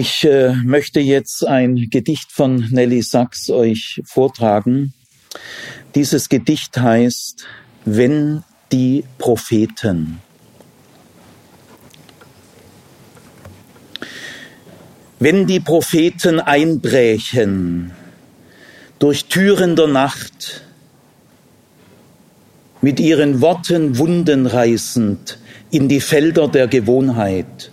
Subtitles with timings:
[0.00, 4.94] Ich äh, möchte jetzt ein Gedicht von Nelly Sachs euch vortragen.
[5.96, 7.44] Dieses Gedicht heißt
[7.84, 10.20] Wenn die Propheten.
[15.18, 17.90] Wenn die Propheten einbrächen
[19.00, 20.62] durch Türen der Nacht,
[22.82, 25.40] mit ihren Worten Wunden reißend
[25.72, 27.72] in die Felder der Gewohnheit,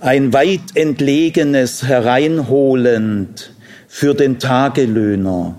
[0.00, 3.52] ein weit entlegenes hereinholend
[3.88, 5.56] für den Tagelöhner,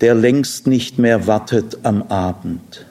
[0.00, 2.84] der längst nicht mehr wartet am Abend.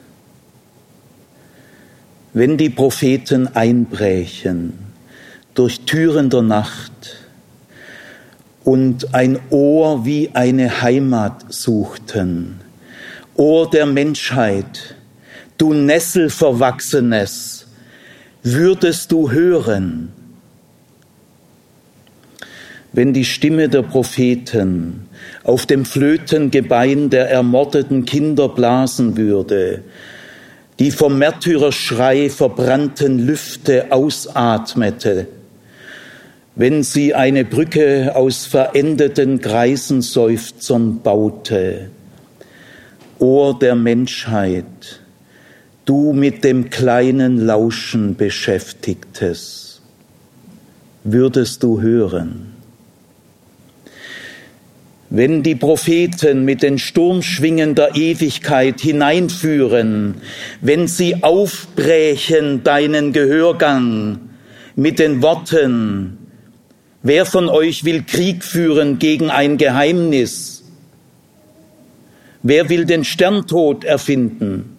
[2.32, 4.72] Wenn die Propheten einbrächen
[5.54, 7.16] durch Türen der Nacht
[8.64, 12.60] und ein Ohr wie eine Heimat suchten,
[13.34, 14.96] Ohr der Menschheit,
[15.58, 17.66] du Nesselverwachsenes,
[18.42, 20.12] würdest du hören,
[22.92, 25.08] wenn die Stimme der Propheten
[25.44, 29.82] auf dem Flötengebein der ermordeten Kinder blasen würde,
[30.78, 35.28] die vom Märtyrerschrei verbrannten Lüfte ausatmete,
[36.56, 41.90] wenn sie eine Brücke aus verendeten Greisenseufzern baute.
[43.18, 45.00] Ohr der Menschheit,
[45.84, 49.82] du mit dem kleinen Lauschen beschäftigtes,
[51.04, 52.49] würdest du hören
[55.10, 60.14] wenn die Propheten mit den Sturmschwingen der Ewigkeit hineinführen,
[60.60, 64.20] wenn sie aufbrechen deinen Gehörgang
[64.76, 66.16] mit den Worten,
[67.02, 70.62] wer von euch will Krieg führen gegen ein Geheimnis?
[72.44, 74.76] Wer will den Sterntod erfinden?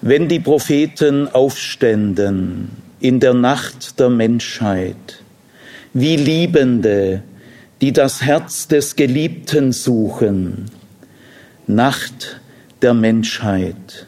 [0.00, 5.22] Wenn die Propheten aufständen in der Nacht der Menschheit,
[5.98, 7.22] wie Liebende,
[7.80, 10.66] die das Herz des Geliebten suchen,
[11.66, 12.38] Nacht
[12.82, 14.06] der Menschheit,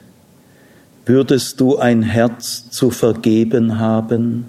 [1.07, 4.45] würdest du ein Herz zu vergeben haben?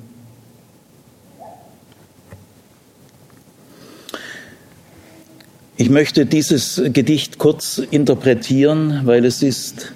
[5.77, 9.93] Ich möchte dieses Gedicht kurz interpretieren, weil es ist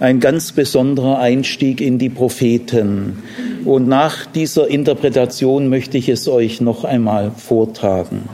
[0.00, 3.22] ein ganz besonderer Einstieg in die Propheten.
[3.64, 8.28] Und nach dieser Interpretation möchte ich es euch noch einmal vortragen.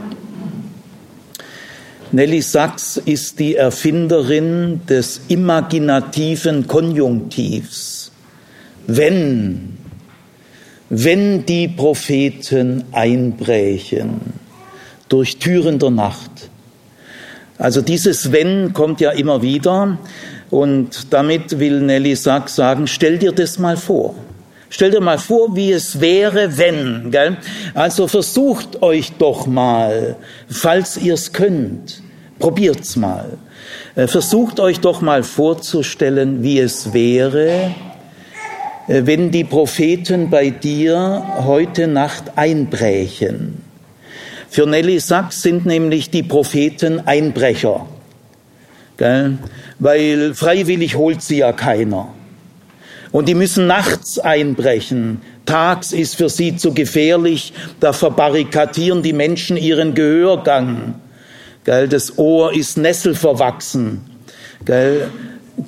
[2.13, 8.13] Nelly Sachs ist die Erfinderin des imaginativen Konjunktivs.
[8.87, 9.79] Wenn,
[10.91, 14.21] wenn die Propheten einbrechen
[15.09, 16.51] durch Türen der Nacht.
[17.59, 19.99] Also dieses Wenn kommt ja immer wieder.
[20.55, 24.15] Und damit will Nelly Sachs sagen, stell dir das mal vor.
[24.71, 27.11] Stell dir mal vor, wie es wäre, wenn.
[27.11, 27.39] Gell?
[27.75, 30.15] Also versucht euch doch mal,
[30.49, 32.01] falls ihr es könnt,
[32.39, 33.37] probiert's mal.
[33.97, 37.75] Äh, versucht euch doch mal vorzustellen, wie es wäre,
[38.87, 43.61] äh, wenn die Propheten bei dir heute Nacht einbrechen.
[44.49, 47.87] Für Nelly Sachs sind nämlich die Propheten Einbrecher.
[48.97, 49.39] Gell?
[49.79, 52.09] Weil freiwillig holt sie ja keiner.
[53.12, 55.21] Und die müssen nachts einbrechen.
[55.47, 60.97] Tags ist für sie zu gefährlich, da verbarrikadieren die Menschen ihren Gehörgang.
[61.65, 64.01] Gell, das Ohr ist nesselverwachsen.
[64.65, 65.09] Gell,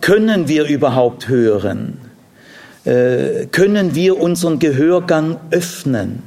[0.01, 1.99] können wir überhaupt hören?
[2.85, 6.23] Äh, können wir unseren Gehörgang öffnen?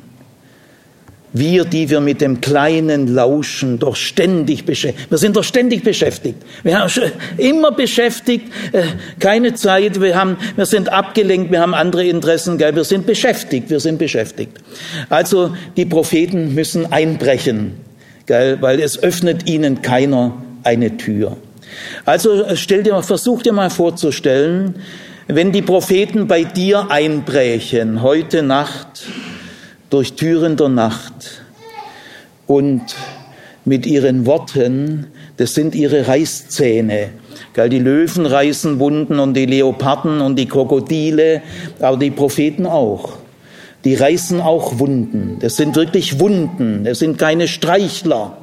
[1.32, 6.38] Wir, die wir mit dem kleinen Lauschen doch ständig beschäftigt, wir sind doch ständig beschäftigt.
[6.64, 6.92] Wir haben
[7.38, 8.84] immer beschäftigt, äh,
[9.20, 12.76] keine Zeit, wir haben, wir sind abgelenkt, wir haben andere Interessen, gell?
[12.76, 14.58] wir sind beschäftigt, wir sind beschäftigt.
[15.10, 17.74] Also, die Propheten müssen einbrechen,
[18.26, 18.58] gell?
[18.62, 21.38] weil es öffnet ihnen keiner eine Tür.
[22.06, 24.76] Also, stell dir mal, versuch dir mal vorzustellen,
[25.28, 29.06] wenn die Propheten bei dir einbrechen, heute Nacht,
[29.90, 31.44] durch Türen der Nacht
[32.48, 32.82] und
[33.66, 35.08] mit ihren Worten,
[35.38, 37.10] das sind ihre Reißzähne.
[37.56, 41.42] Die Löwen reißen Wunden und die Leoparden und die Krokodile,
[41.80, 43.14] aber die Propheten auch.
[43.86, 45.38] Die reißen auch Wunden.
[45.40, 46.84] Das sind wirklich Wunden.
[46.84, 48.38] Das sind keine Streichler.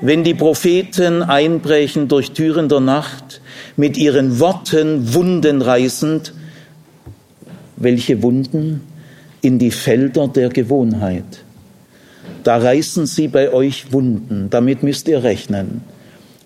[0.00, 3.42] Wenn die Propheten einbrechen durch Türen der Nacht,
[3.76, 6.32] mit ihren Worten Wunden reißend,
[7.76, 8.80] welche Wunden?
[9.40, 11.44] In die Felder der Gewohnheit.
[12.44, 15.82] Da reißen sie bei euch Wunden, damit müsst ihr rechnen.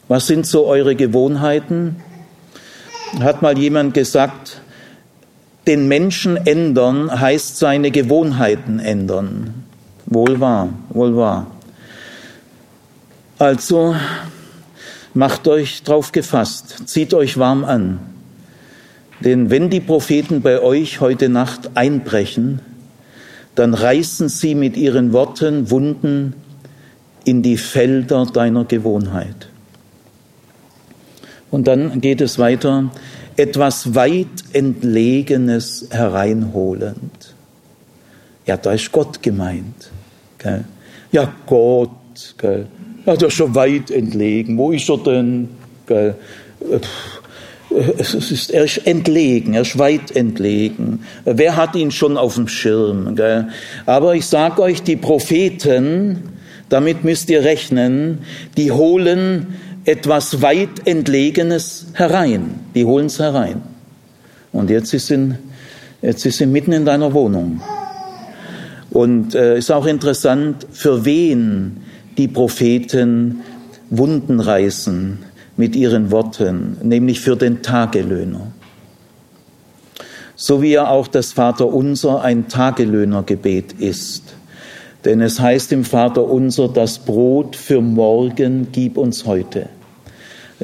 [0.08, 1.96] Was sind so eure Gewohnheiten?
[3.20, 4.60] Hat mal jemand gesagt,
[5.66, 9.54] den Menschen ändern heißt seine Gewohnheiten ändern.
[10.06, 11.46] Wohl wahr, wohl wahr.
[13.38, 13.94] Also
[15.14, 18.00] macht euch drauf gefasst, zieht euch warm an.
[19.20, 22.60] Denn wenn die Propheten bei euch heute Nacht einbrechen,
[23.54, 26.34] dann reißen sie mit ihren Worten Wunden
[27.24, 29.48] in die Felder deiner Gewohnheit.
[31.50, 32.90] Und dann geht es weiter,
[33.36, 37.34] etwas weit Entlegenes hereinholend.
[38.46, 39.90] Ja, da ist Gott gemeint.
[40.38, 40.64] Gell?
[41.12, 42.66] Ja, Gott, gell?
[43.04, 44.56] Ja, der ist schon weit entlegen.
[44.56, 45.48] Wo ist er denn?
[45.86, 46.14] Gell?
[47.98, 51.00] Es ist, er ist entlegen, er ist weit entlegen.
[51.24, 53.16] Wer hat ihn schon auf dem Schirm?
[53.16, 53.48] Gell?
[53.86, 56.22] Aber ich sage euch, die Propheten,
[56.68, 58.18] damit müsst ihr rechnen,
[58.56, 59.54] die holen
[59.84, 62.60] etwas weit Entlegenes herein.
[62.74, 63.62] Die holen es herein.
[64.52, 65.34] Und jetzt ist, sie,
[66.02, 67.60] jetzt ist sie mitten in deiner Wohnung.
[68.90, 71.78] Und äh, ist auch interessant, für wen
[72.18, 73.40] die Propheten
[73.90, 75.18] Wunden reißen
[75.56, 78.52] mit ihren Worten, nämlich für den Tagelöhner.
[80.34, 84.34] So wie ja auch das Vaterunser ein Tagelöhnergebet ist.
[85.04, 89.68] Denn es heißt im Vaterunser, das Brot für morgen gib uns heute.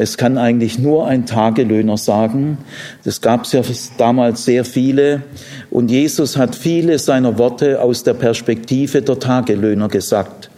[0.01, 2.59] Es kann eigentlich nur ein Tagelöhner sagen.
[3.03, 3.63] Das gab es ja
[3.99, 5.23] damals sehr viele.
[5.71, 10.51] Und Jesus hat viele seiner Worte aus der Perspektive der Tagelöhner gesagt.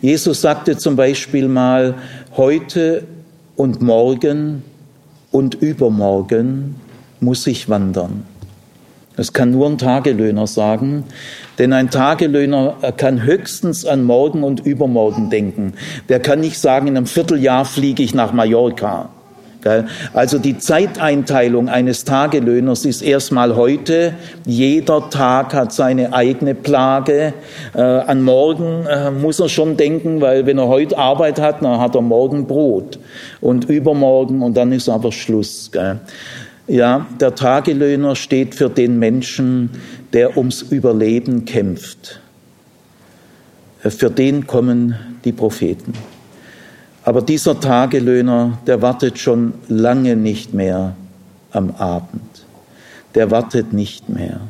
[0.00, 1.96] Jesus sagte zum Beispiel mal,
[2.36, 3.02] heute
[3.56, 4.62] und morgen
[5.30, 6.76] und übermorgen
[7.20, 8.24] muss ich wandern.
[9.16, 11.04] Das kann nur ein Tagelöhner sagen,
[11.58, 15.74] denn ein Tagelöhner kann höchstens an morgen und übermorgen denken.
[16.08, 19.10] Der kann nicht sagen, in einem Vierteljahr fliege ich nach Mallorca.
[20.12, 24.14] Also die Zeiteinteilung eines Tagelöhners ist erstmal heute.
[24.44, 27.32] Jeder Tag hat seine eigene Plage.
[27.74, 31.80] Äh, an morgen äh, muss er schon denken, weil wenn er heute Arbeit hat, dann
[31.80, 32.98] hat er morgen Brot
[33.40, 35.70] und übermorgen und dann ist aber Schluss.
[36.66, 39.70] Ja, der Tagelöhner steht für den Menschen,
[40.12, 42.20] der ums Überleben kämpft.
[43.82, 44.94] Äh, für den kommen
[45.24, 45.92] die Propheten.
[47.04, 50.96] Aber dieser Tagelöhner, der wartet schon lange nicht mehr
[51.52, 52.44] am Abend.
[53.14, 54.40] Der wartet nicht mehr.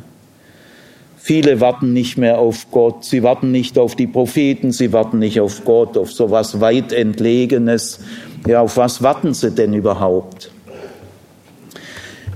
[1.16, 5.40] Viele warten nicht mehr auf Gott, sie warten nicht auf die Propheten, sie warten nicht
[5.40, 8.00] auf Gott, auf so was weit Entlegenes.
[8.46, 10.50] Ja, auf was warten sie denn überhaupt?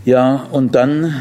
[0.05, 1.15] Ja, und dann,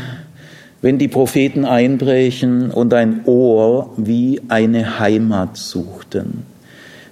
[0.81, 6.45] wenn die Propheten einbrechen und ein Ohr wie eine Heimat suchten.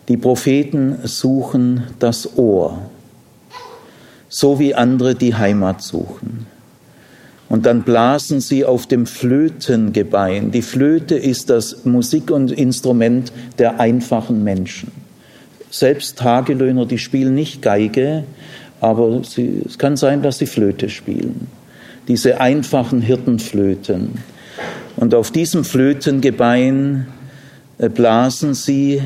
[0.07, 2.79] Die Propheten suchen das Ohr,
[4.29, 6.47] so wie andere die Heimat suchen.
[7.47, 10.51] Und dann blasen sie auf dem Flötengebein.
[10.51, 14.91] Die Flöte ist das Musik und Instrument der einfachen Menschen.
[15.69, 18.23] Selbst Tagelöhner, die spielen nicht Geige,
[18.81, 21.47] aber sie, es kann sein, dass sie Flöte spielen
[22.07, 24.19] diese einfachen Hirtenflöten.
[24.95, 27.07] Und auf diesem Flötengebein
[27.77, 29.01] äh, blasen sie.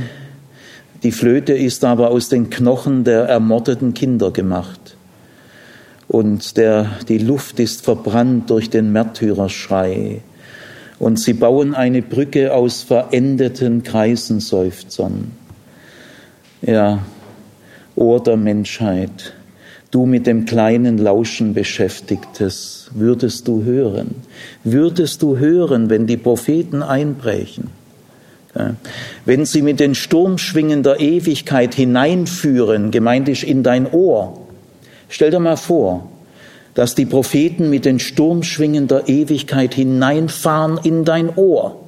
[1.04, 4.98] Die Flöte ist aber aus den Knochen der ermordeten Kinder gemacht.
[6.08, 10.22] Und der, die Luft ist verbrannt durch den Märtyrerschrei.
[10.98, 15.32] Und sie bauen eine Brücke aus verendeten Kreisenseufzern.
[16.62, 17.00] Ja,
[17.96, 19.34] Ohr der Menschheit
[19.92, 24.16] du mit dem kleinen Lauschen beschäftigtes, würdest du hören?
[24.64, 27.70] Würdest du hören, wenn die Propheten einbrechen?
[29.26, 34.42] Wenn sie mit den Sturmschwingen der Ewigkeit hineinführen, gemeint ist in dein Ohr.
[35.08, 36.10] Stell dir mal vor,
[36.74, 41.80] dass die Propheten mit den Sturmschwingen der Ewigkeit hineinfahren in dein Ohr.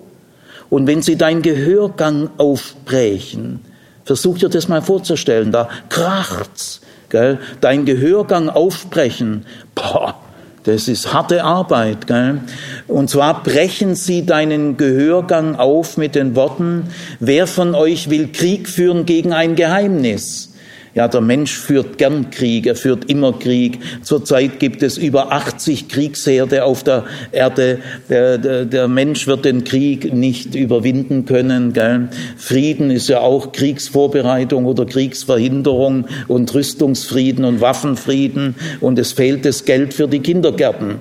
[0.69, 3.61] Und wenn sie dein Gehörgang aufbrechen,
[4.05, 7.39] versuch dir das mal vorzustellen, da kracht's, Gell?
[7.59, 10.15] Dein Gehörgang aufbrechen, boah,
[10.63, 12.07] das ist harte Arbeit.
[12.07, 12.41] Gell?
[12.87, 16.89] Und zwar brechen sie deinen Gehörgang auf mit den Worten,
[17.19, 20.50] wer von euch will Krieg führen gegen ein Geheimnis?
[20.93, 23.79] Ja, der Mensch führt gern Krieg, er führt immer Krieg.
[24.01, 27.79] Zurzeit gibt es über 80 Kriegsherde auf der Erde.
[28.09, 31.71] Der, der, der Mensch wird den Krieg nicht überwinden können.
[31.71, 32.09] Gell?
[32.35, 38.55] Frieden ist ja auch Kriegsvorbereitung oder Kriegsverhinderung und Rüstungsfrieden und Waffenfrieden.
[38.81, 40.99] Und es fehlt das Geld für die Kindergärten.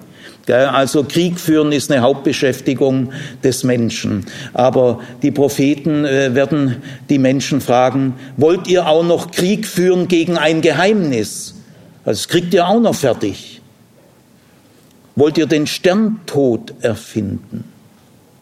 [0.49, 3.13] Also Krieg führen ist eine Hauptbeschäftigung
[3.45, 4.27] des Menschen.
[4.53, 6.77] Aber die Propheten äh, werden
[7.09, 11.55] die Menschen fragen, wollt ihr auch noch Krieg führen gegen ein Geheimnis?
[12.05, 13.61] Also das kriegt ihr auch noch fertig.
[15.15, 17.65] Wollt ihr den Sterntod erfinden?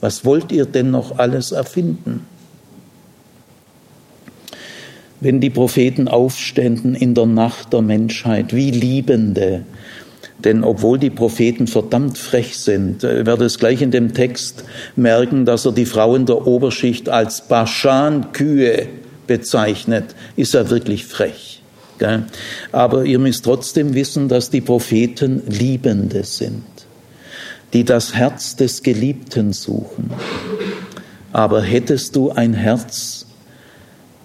[0.00, 2.26] Was wollt ihr denn noch alles erfinden?
[5.21, 9.64] Wenn die Propheten aufständen in der Nacht der Menschheit, wie Liebende,
[10.45, 14.64] denn obwohl die Propheten verdammt frech sind, äh, werde es gleich in dem Text
[14.97, 18.87] merken, dass er die Frauen der Oberschicht als Baschan-Kühe
[19.26, 21.62] bezeichnet, ist er wirklich frech.
[22.71, 26.64] Aber ihr müsst trotzdem wissen, dass die Propheten Liebende sind,
[27.73, 30.11] die das Herz des Geliebten suchen.
[31.33, 33.26] Aber hättest du ein Herz,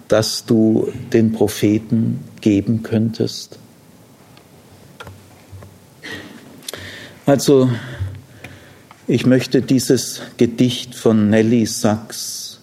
[0.06, 3.58] das du den Propheten geben könntest?
[7.26, 7.70] Also,
[9.06, 12.60] ich möchte dieses Gedicht von Nelly Sachs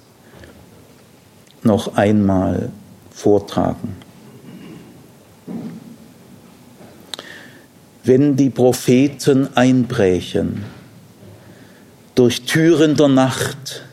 [1.64, 2.70] noch einmal
[3.10, 3.96] vortragen.
[8.04, 10.64] Wenn die Propheten einbrechen,
[12.14, 13.84] durch Türen der Nacht,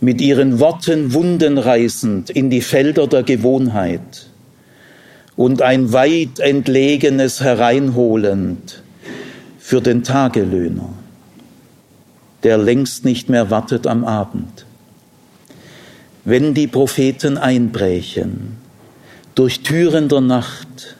[0.00, 4.28] mit ihren Worten Wunden reißend in die Felder der Gewohnheit
[5.36, 8.82] und ein weit entlegenes hereinholend
[9.58, 10.90] für den Tagelöhner,
[12.42, 14.64] der längst nicht mehr wartet am Abend.
[16.24, 18.56] Wenn die Propheten einbrechen,
[19.34, 20.96] durch Türen der Nacht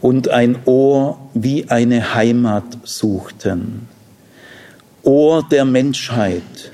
[0.00, 3.88] und ein Ohr wie eine Heimat suchten,
[5.02, 6.72] Ohr der Menschheit,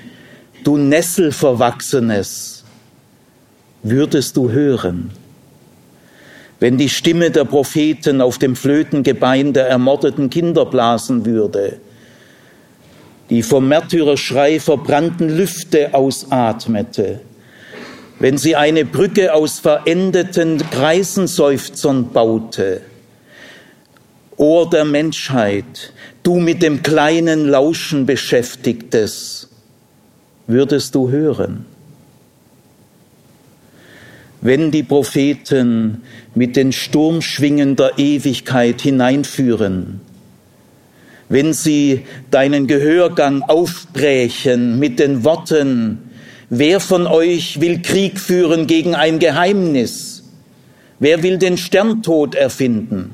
[0.63, 2.65] du Nesselverwachsenes,
[3.83, 5.11] würdest du hören,
[6.61, 11.79] wenn die Stimme der Propheten auf dem Flötengebein der ermordeten Kinder blasen würde,
[13.31, 17.21] die vom Märtyrerschrei verbrannten Lüfte ausatmete,
[18.21, 22.83] wenn sie eine Brücke aus verendeten Kreisenseufzern baute,
[24.37, 25.93] Ohr der Menschheit,
[26.23, 29.49] du mit dem kleinen Lauschen beschäftigtes,
[30.47, 31.67] würdest du hören.
[34.41, 36.03] Wenn die Propheten
[36.35, 40.01] mit den Sturmschwingen der Ewigkeit hineinführen,
[41.29, 46.11] wenn sie deinen Gehörgang aufbrechen mit den Worten,
[46.51, 50.25] wer von euch will Krieg führen gegen ein Geheimnis?
[50.99, 53.13] Wer will den Sterntod erfinden?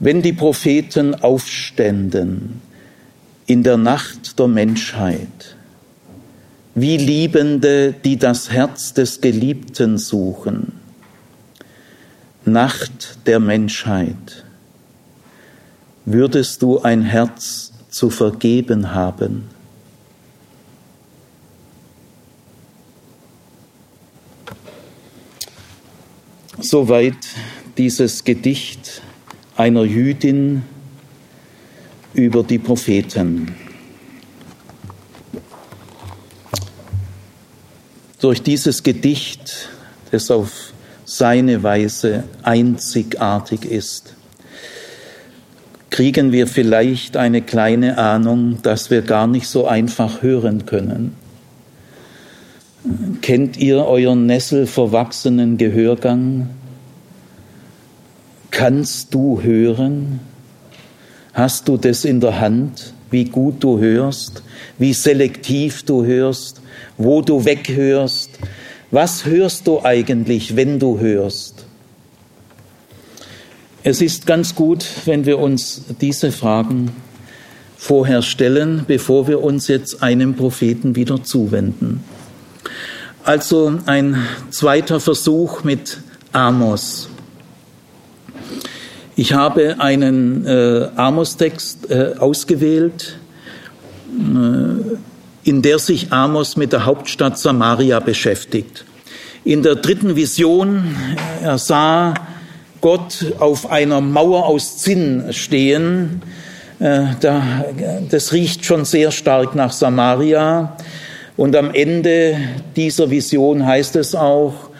[0.00, 2.60] Wenn die Propheten aufständen
[3.46, 5.53] in der Nacht der Menschheit,
[6.74, 10.72] wie Liebende, die das Herz des Geliebten suchen,
[12.44, 14.44] Nacht der Menschheit,
[16.04, 19.44] würdest du ein Herz zu vergeben haben?
[26.60, 27.16] Soweit
[27.78, 29.00] dieses Gedicht
[29.56, 30.62] einer Jüdin
[32.14, 33.54] über die Propheten.
[38.24, 39.68] Durch dieses Gedicht,
[40.10, 40.72] das auf
[41.04, 44.14] seine Weise einzigartig ist,
[45.90, 51.14] kriegen wir vielleicht eine kleine Ahnung, dass wir gar nicht so einfach hören können.
[53.20, 56.48] Kennt ihr euren nesselverwachsenen Gehörgang?
[58.50, 60.20] Kannst du hören?
[61.34, 64.42] Hast du das in der Hand, wie gut du hörst,
[64.76, 66.60] wie selektiv du hörst,
[66.98, 68.30] wo du weghörst?
[68.90, 71.64] Was hörst du eigentlich, wenn du hörst?
[73.84, 76.90] Es ist ganz gut, wenn wir uns diese Fragen
[77.76, 82.02] vorher stellen, bevor wir uns jetzt einem Propheten wieder zuwenden.
[83.22, 85.98] Also ein zweiter Versuch mit
[86.32, 87.08] Amos.
[89.16, 93.16] Ich habe einen äh, Amos-Text äh, ausgewählt,
[94.08, 98.84] äh, in der sich Amos mit der Hauptstadt Samaria beschäftigt.
[99.44, 100.96] In der dritten Vision,
[101.40, 102.14] äh, er sah
[102.80, 106.20] Gott auf einer Mauer aus Zinn stehen.
[106.80, 107.64] Äh, da,
[108.10, 110.76] das riecht schon sehr stark nach Samaria.
[111.36, 112.36] Und am Ende
[112.74, 114.70] dieser Vision heißt es auch,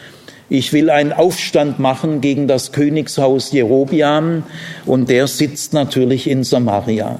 [0.59, 4.45] ich will einen Aufstand machen gegen das Königshaus Jerobiam
[4.87, 7.19] und der sitzt natürlich in Samaria.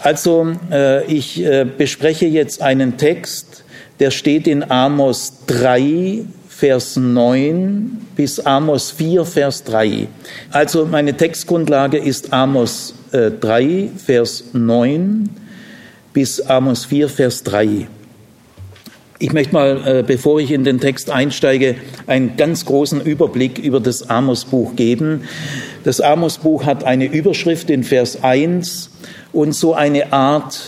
[0.00, 3.64] Also äh, ich äh, bespreche jetzt einen Text,
[4.00, 10.08] der steht in Amos 3, Vers 9 bis Amos 4, Vers 3.
[10.50, 15.30] Also meine Textgrundlage ist Amos äh, 3, Vers 9
[16.12, 17.88] bis Amos 4, Vers 3.
[19.18, 23.80] Ich möchte mal, äh, bevor ich in den Text einsteige, einen ganz großen Überblick über
[23.80, 25.22] das Amos-Buch geben.
[25.84, 28.90] Das Amos-Buch hat eine Überschrift in Vers 1
[29.32, 30.60] und so eine Art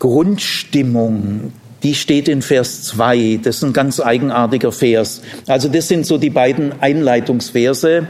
[0.00, 1.52] Grundstimmung,
[1.84, 3.38] die steht in Vers 2.
[3.40, 5.22] Das ist ein ganz eigenartiger Vers.
[5.46, 8.08] Also das sind so die beiden Einleitungsverse.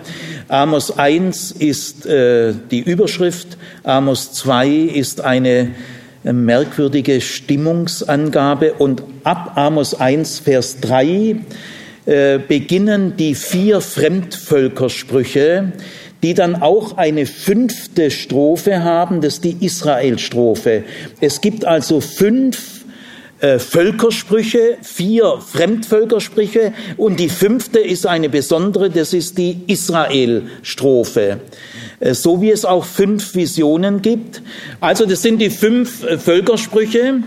[0.49, 5.73] Amos 1 ist äh, die Überschrift, Amos 2 ist eine
[6.33, 11.37] merkwürdige Stimmungsangabe und ab Amos 1, Vers 3
[12.07, 15.73] äh, beginnen die vier Fremdvölkersprüche,
[16.23, 20.85] die dann auch eine fünfte Strophe haben, das ist die Israel-Strophe.
[21.21, 22.85] Es gibt also fünf
[23.41, 31.41] äh, Völkersprüche, vier Fremdvölkersprüche und die fünfte ist eine besondere, das ist die Israel-Strophe.
[32.01, 34.43] Äh, so wie es auch fünf Visionen gibt.
[34.81, 37.23] Also das sind die fünf äh, Völkersprüche,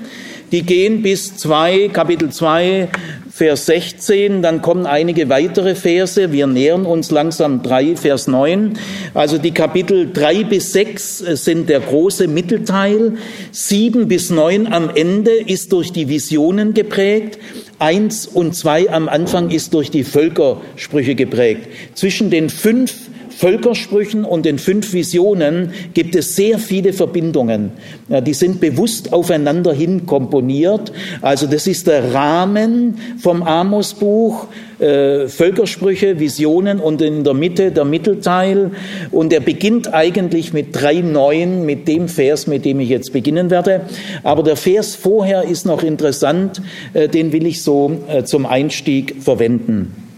[0.52, 2.90] die gehen bis zwei, Kapitel 2,
[3.32, 8.74] Vers 16, dann kommen einige weitere Verse, wir nähern uns langsam 3, Vers 9.
[9.14, 13.14] Also die Kapitel 3 bis 6 äh, sind der große Mittelteil,
[13.52, 17.40] 7 bis 9 am Ende ist durch die Visionen geprägt,
[17.80, 21.70] 1 und 2 am Anfang ist durch die Völkersprüche geprägt.
[21.96, 23.09] Zwischen den fünf
[23.39, 27.72] Völkersprüchen und den fünf Visionen gibt es sehr viele Verbindungen.
[28.10, 30.91] Die sind bewusst aufeinander hin komponiert.
[31.22, 34.48] Also das ist der Rahmen vom Amos-Buch.
[34.79, 38.72] Äh, Völkersprüche, Visionen und in der Mitte der Mittelteil.
[39.10, 43.50] Und er beginnt eigentlich mit drei Neuen, mit dem Vers, mit dem ich jetzt beginnen
[43.50, 43.84] werde.
[44.24, 46.62] Aber der Vers vorher ist noch interessant,
[46.93, 50.09] äh, den will ich so äh, zum Einstieg verwenden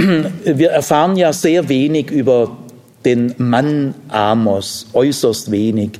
[0.44, 2.56] wir erfahren ja sehr wenig über
[3.04, 5.92] den Mann Amos, äußerst wenig.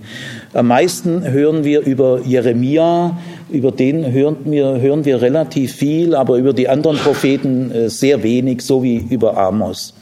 [0.53, 3.19] Am meisten hören wir über Jeremia,
[3.51, 8.23] über den hören wir, hören wir relativ viel, aber über die anderen Propheten äh, sehr
[8.23, 9.95] wenig, so wie über Amos.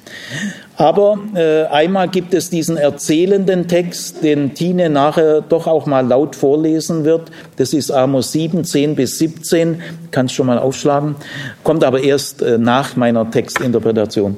[0.78, 6.36] Aber äh, einmal gibt es diesen erzählenden Text, den Tine nachher doch auch mal laut
[6.36, 7.32] vorlesen wird.
[7.56, 9.82] Das ist Amos 7, 10 bis 17.
[10.12, 11.16] Kannst schon mal aufschlagen.
[11.64, 14.36] Kommt aber erst äh, nach meiner Textinterpretation.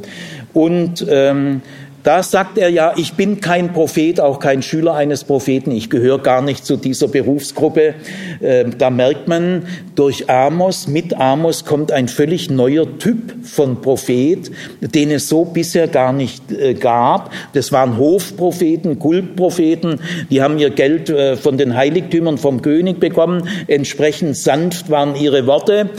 [0.55, 1.61] Und ähm,
[2.03, 6.19] da sagt er ja, ich bin kein Prophet, auch kein Schüler eines Propheten, ich gehöre
[6.19, 7.95] gar nicht zu dieser Berufsgruppe.
[8.43, 14.51] Ähm, da merkt man, durch Amos, mit Amos kommt ein völlig neuer Typ von Prophet,
[14.81, 17.33] den es so bisher gar nicht äh, gab.
[17.53, 23.47] Das waren Hofpropheten, Kultpropheten, die haben ihr Geld äh, von den Heiligtümern vom König bekommen,
[23.67, 25.91] entsprechend sanft waren ihre Worte.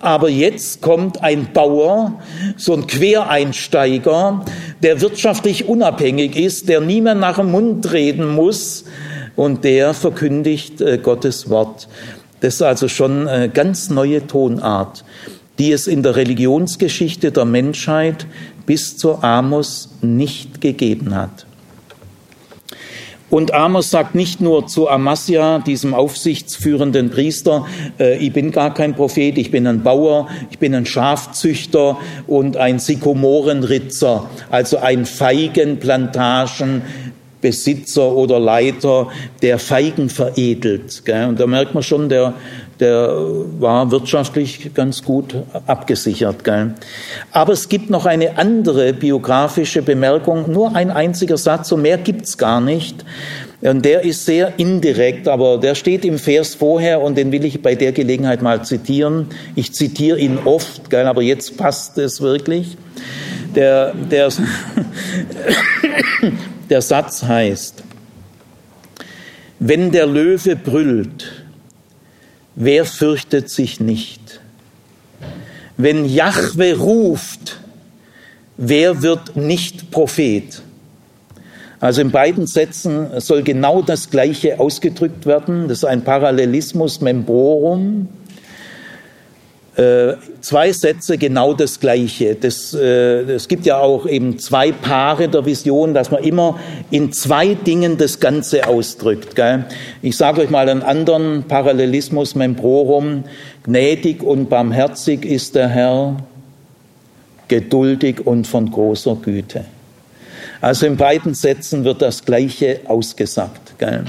[0.00, 2.20] Aber jetzt kommt ein Bauer,
[2.56, 4.44] so ein Quereinsteiger,
[4.82, 8.84] der wirtschaftlich unabhängig ist, der niemand nach dem Mund reden muss
[9.34, 11.88] und der verkündigt äh, Gottes Wort.
[12.40, 15.04] Das ist also schon eine ganz neue Tonart,
[15.58, 18.26] die es in der Religionsgeschichte der Menschheit
[18.66, 21.46] bis zu Amos nicht gegeben hat.
[23.36, 27.66] Und Amos sagt nicht nur zu Amasia, diesem aufsichtsführenden Priester,
[28.00, 32.56] äh, ich bin gar kein Prophet, ich bin ein Bauer, ich bin ein Schafzüchter und
[32.56, 35.04] ein Sykomorenritzer, also ein
[37.52, 39.08] Feigenplantagenbesitzer oder Leiter,
[39.42, 41.02] der Feigen veredelt.
[41.28, 42.34] Und da merkt man schon, der
[42.80, 43.08] der
[43.58, 45.34] war wirtschaftlich ganz gut
[45.66, 46.44] abgesichert.
[46.44, 46.74] Gell?
[47.32, 52.36] Aber es gibt noch eine andere biografische Bemerkung, nur ein einziger Satz, so mehr gibt's
[52.36, 53.04] gar nicht.
[53.62, 57.62] Und der ist sehr indirekt, aber der steht im Vers vorher und den will ich
[57.62, 59.28] bei der Gelegenheit mal zitieren.
[59.54, 62.76] Ich zitiere ihn oft, gell, aber jetzt passt es wirklich.
[63.54, 64.28] Der, der,
[66.70, 67.82] der Satz heißt,
[69.58, 71.46] wenn der Löwe brüllt,
[72.58, 74.40] Wer fürchtet sich nicht?
[75.76, 77.60] Wenn Jahwe ruft,
[78.56, 80.62] wer wird nicht Prophet?
[81.80, 85.68] Also in beiden Sätzen soll genau das Gleiche ausgedrückt werden.
[85.68, 88.08] Das ist ein Parallelismus membrorum.
[89.76, 92.34] Äh, zwei Sätze genau das Gleiche.
[92.34, 96.58] Das, äh, es gibt ja auch eben zwei Paare der Vision, dass man immer
[96.90, 99.36] in zwei Dingen das Ganze ausdrückt.
[99.36, 99.66] Gell?
[100.00, 103.24] Ich sage euch mal einen anderen Parallelismus membrorum.
[103.64, 106.16] Gnädig und barmherzig ist der Herr,
[107.48, 109.66] geduldig und von großer Güte.
[110.62, 113.78] Also in beiden Sätzen wird das Gleiche ausgesagt.
[113.78, 114.04] Gell?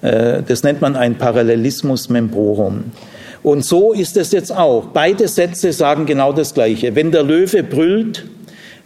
[0.00, 2.92] Äh, das nennt man ein Parallelismus membrorum.
[3.42, 4.86] Und so ist es jetzt auch.
[4.92, 6.94] Beide Sätze sagen genau das Gleiche.
[6.94, 8.24] Wenn der Löwe brüllt,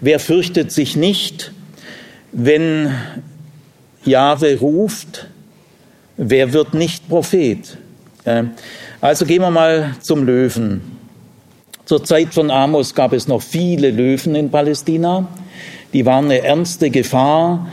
[0.01, 1.53] wer fürchtet sich nicht?
[2.33, 2.95] Wenn
[4.05, 5.27] Jahwe ruft,
[6.16, 7.77] wer wird nicht Prophet?
[9.01, 10.81] Also gehen wir mal zum Löwen.
[11.85, 15.29] Zur Zeit von Amos gab es noch viele Löwen in Palästina.
[15.92, 17.69] Die waren eine ernste Gefahr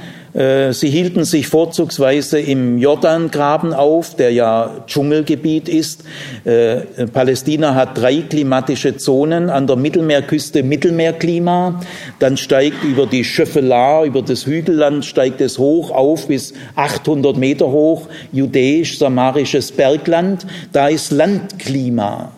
[0.74, 6.04] sie hielten sich vorzugsweise im Jordangraben auf, der ja Dschungelgebiet ist.
[6.44, 9.52] Äh, Palästina hat drei klimatische Zonen.
[9.52, 11.82] An der Mittelmeerküste Mittelmeerklima.
[12.18, 17.68] Dann steigt über die Schöffelar, über das Hügelland, steigt es hoch auf bis 800 Meter
[17.68, 18.08] hoch.
[18.32, 20.48] Judäisch-samarisches Bergland.
[20.72, 22.32] Da ist Landklima.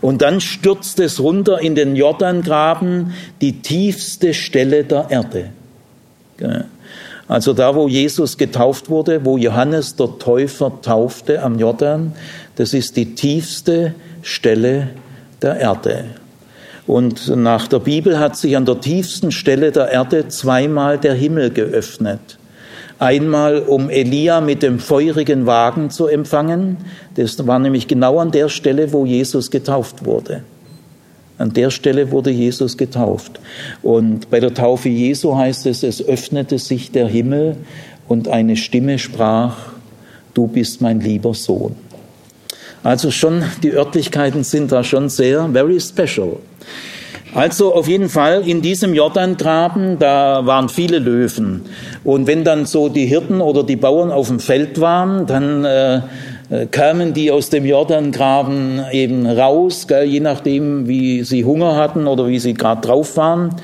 [0.00, 5.50] Und dann stürzt es runter in den Jordangraben, die tiefste Stelle der Erde.
[7.30, 12.12] Also da, wo Jesus getauft wurde, wo Johannes der Täufer taufte am Jordan,
[12.56, 14.88] das ist die tiefste Stelle
[15.40, 16.06] der Erde.
[16.88, 21.50] Und nach der Bibel hat sich an der tiefsten Stelle der Erde zweimal der Himmel
[21.50, 22.18] geöffnet.
[22.98, 26.78] Einmal, um Elia mit dem feurigen Wagen zu empfangen.
[27.14, 30.42] Das war nämlich genau an der Stelle, wo Jesus getauft wurde.
[31.40, 33.40] An der Stelle wurde Jesus getauft.
[33.82, 37.56] Und bei der Taufe Jesu heißt es, es öffnete sich der Himmel
[38.08, 39.56] und eine Stimme sprach,
[40.34, 41.74] du bist mein lieber Sohn.
[42.82, 46.36] Also schon, die Örtlichkeiten sind da schon sehr, very special.
[47.34, 51.62] Also auf jeden Fall in diesem Jordangraben, da waren viele Löwen.
[52.04, 56.00] Und wenn dann so die Hirten oder die Bauern auf dem Feld waren, dann äh,
[56.70, 62.26] kamen die aus dem Jordangraben eben raus, gell, je nachdem, wie sie Hunger hatten oder
[62.26, 63.54] wie sie gerade drauf waren.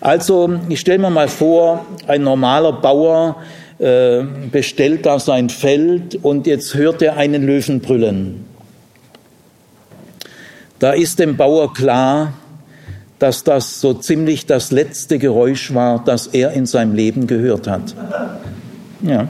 [0.00, 3.36] Also ich stelle mir mal vor, ein normaler Bauer
[3.78, 8.44] äh, bestellt da sein Feld und jetzt hört er einen Löwen brüllen.
[10.78, 12.34] Da ist dem Bauer klar,
[13.18, 17.94] dass das so ziemlich das letzte Geräusch war, das er in seinem Leben gehört hat.
[19.02, 19.28] Ja.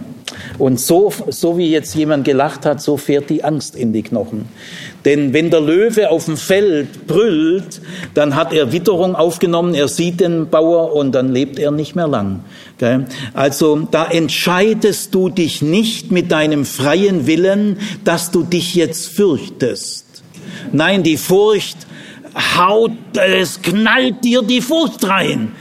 [0.59, 4.47] Und so, so wie jetzt jemand gelacht hat, so fährt die Angst in die Knochen.
[5.05, 7.81] Denn wenn der Löwe auf dem Feld brüllt,
[8.14, 12.09] dann hat er Witterung aufgenommen, er sieht den Bauer und dann lebt er nicht mehr
[12.09, 12.40] lang.
[13.35, 20.05] Also da entscheidest du dich nicht mit deinem freien Willen, dass du dich jetzt fürchtest.
[20.73, 21.77] Nein, die Furcht
[22.57, 25.53] haut, es knallt dir die Furcht rein.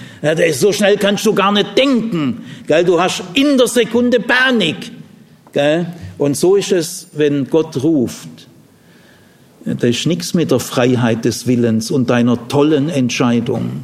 [0.53, 2.45] So schnell kannst du gar nicht denken.
[2.67, 4.91] Du hast in der Sekunde Panik.
[6.17, 8.29] Und so ist es, wenn Gott ruft.
[9.65, 13.83] Da ist nichts mit der Freiheit des Willens und deiner tollen Entscheidung.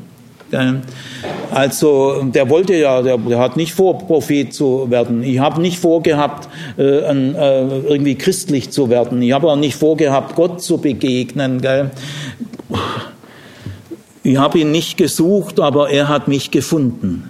[1.52, 5.24] Also der wollte ja, der, hat nicht vor, Prophet zu werden.
[5.24, 9.22] Ich habe nicht vorgehabt, äh, äh, irgendwie christlich zu werden.
[9.22, 11.62] Ich habe auch nicht vorgehabt, Gott zu begegnen.
[11.62, 11.92] Gell?
[14.24, 17.30] Ich habe ihn nicht gesucht, aber er hat mich gefunden.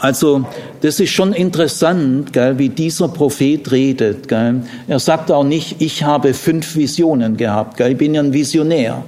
[0.00, 0.46] Also
[0.80, 4.28] das ist schon interessant, gell, wie dieser Prophet redet.
[4.28, 4.62] Gell.
[4.88, 7.76] Er sagt auch nicht, ich habe fünf Visionen gehabt.
[7.76, 7.92] Gell.
[7.92, 9.04] Ich bin ja ein Visionär.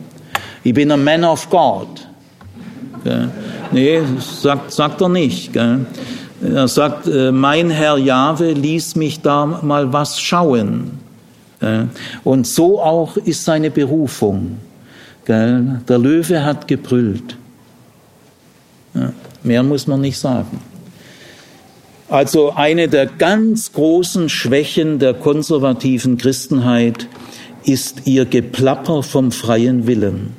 [0.62, 1.88] Ich bin ein Man of God.
[3.04, 3.30] Gell.
[3.72, 5.54] Nee, sagt, sagt er nicht.
[5.54, 5.86] Gell.
[6.42, 10.98] Er sagt, äh, mein Herr Jahwe ließ mich da mal was schauen.
[12.24, 14.58] Und so auch ist seine Berufung.
[15.28, 17.36] Der Löwe hat gebrüllt.
[19.44, 20.60] Mehr muss man nicht sagen.
[22.12, 27.08] Also eine der ganz großen Schwächen der konservativen Christenheit
[27.64, 30.34] ist ihr Geplapper vom freien Willen.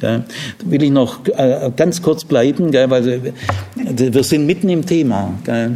[0.00, 0.24] Da
[0.64, 3.34] will ich noch äh, ganz kurz bleiben, weil
[3.74, 5.38] wir sind mitten im Thema.
[5.46, 5.68] Äh,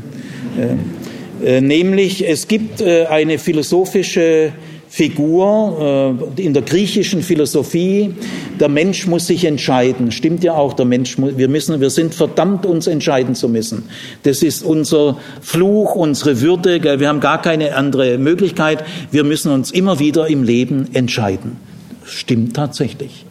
[1.45, 4.53] äh, nämlich, es gibt eine philosophische
[4.93, 8.13] Figur äh, in der griechischen Philosophie.
[8.59, 10.11] Der Mensch muss sich entscheiden.
[10.11, 13.85] Stimmt ja auch, der Mensch wir müssen, wir sind verdammt, uns entscheiden zu müssen.
[14.25, 16.83] Das ist unser Fluch, unsere Würde.
[16.99, 18.85] Wir haben gar keine andere Möglichkeit.
[19.13, 21.59] Wir müssen uns immer wieder im Leben entscheiden.
[22.05, 23.27] Stimmt tatsächlich.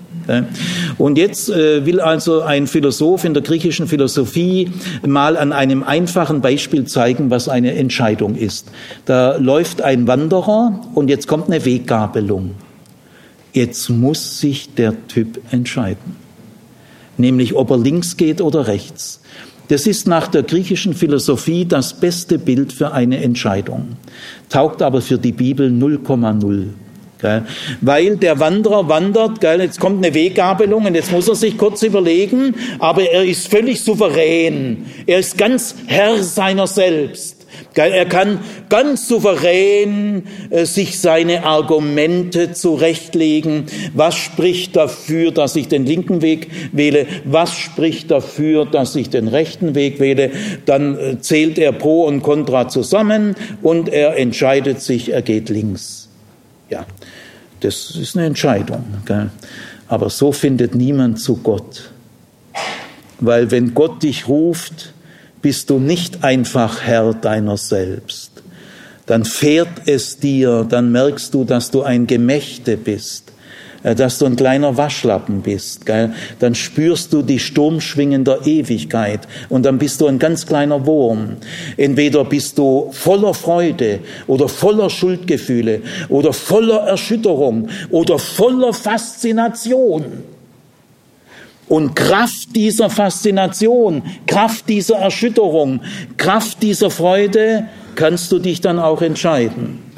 [0.98, 4.72] Und jetzt äh, will also ein Philosoph in der griechischen Philosophie
[5.06, 8.70] mal an einem einfachen Beispiel zeigen, was eine Entscheidung ist.
[9.06, 12.52] Da läuft ein Wanderer und jetzt kommt eine Weggabelung.
[13.54, 16.18] Jetzt muss sich der Typ entscheiden.
[17.18, 19.22] Nämlich, ob er links geht oder rechts.
[19.70, 23.98] Das ist nach der griechischen Philosophie das beste Bild für eine Entscheidung,
[24.50, 26.70] taugt aber für die Bibel 0,0.
[27.22, 27.44] Gell?
[27.82, 29.62] Weil der Wanderer wandert, gell?
[29.62, 33.82] jetzt kommt eine Weggabelung und jetzt muss er sich kurz überlegen, aber er ist völlig
[33.82, 34.86] souverän.
[35.06, 37.40] Er ist ganz Herr seiner selbst.
[37.74, 37.92] Gell?
[37.92, 43.66] Er kann ganz souverän äh, sich seine Argumente zurechtlegen.
[43.94, 47.06] Was spricht dafür, dass ich den linken Weg wähle?
[47.26, 50.32] Was spricht dafür, dass ich den rechten Weg wähle?
[50.66, 56.10] Dann äh, zählt er Pro und Contra zusammen und er entscheidet sich, er geht links.
[56.70, 56.86] Ja,
[57.62, 58.84] das ist eine Entscheidung.
[59.06, 59.30] Gell?
[59.88, 61.92] Aber so findet niemand zu Gott.
[63.20, 64.94] Weil wenn Gott dich ruft,
[65.42, 68.32] bist du nicht einfach Herr deiner selbst.
[69.06, 73.29] Dann fährt es dir, dann merkst du, dass du ein Gemächte bist
[73.84, 76.14] dass du ein kleiner Waschlappen bist, gell?
[76.40, 81.38] dann spürst du die Sturmschwingen der Ewigkeit und dann bist du ein ganz kleiner Wurm.
[81.78, 90.06] Entweder bist du voller Freude oder voller Schuldgefühle oder voller Erschütterung oder voller Faszination.
[91.68, 95.82] Und Kraft dieser Faszination, Kraft dieser Erschütterung,
[96.18, 99.89] Kraft dieser Freude kannst du dich dann auch entscheiden.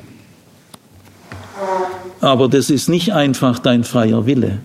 [2.21, 4.59] Aber das ist nicht einfach dein freier Wille,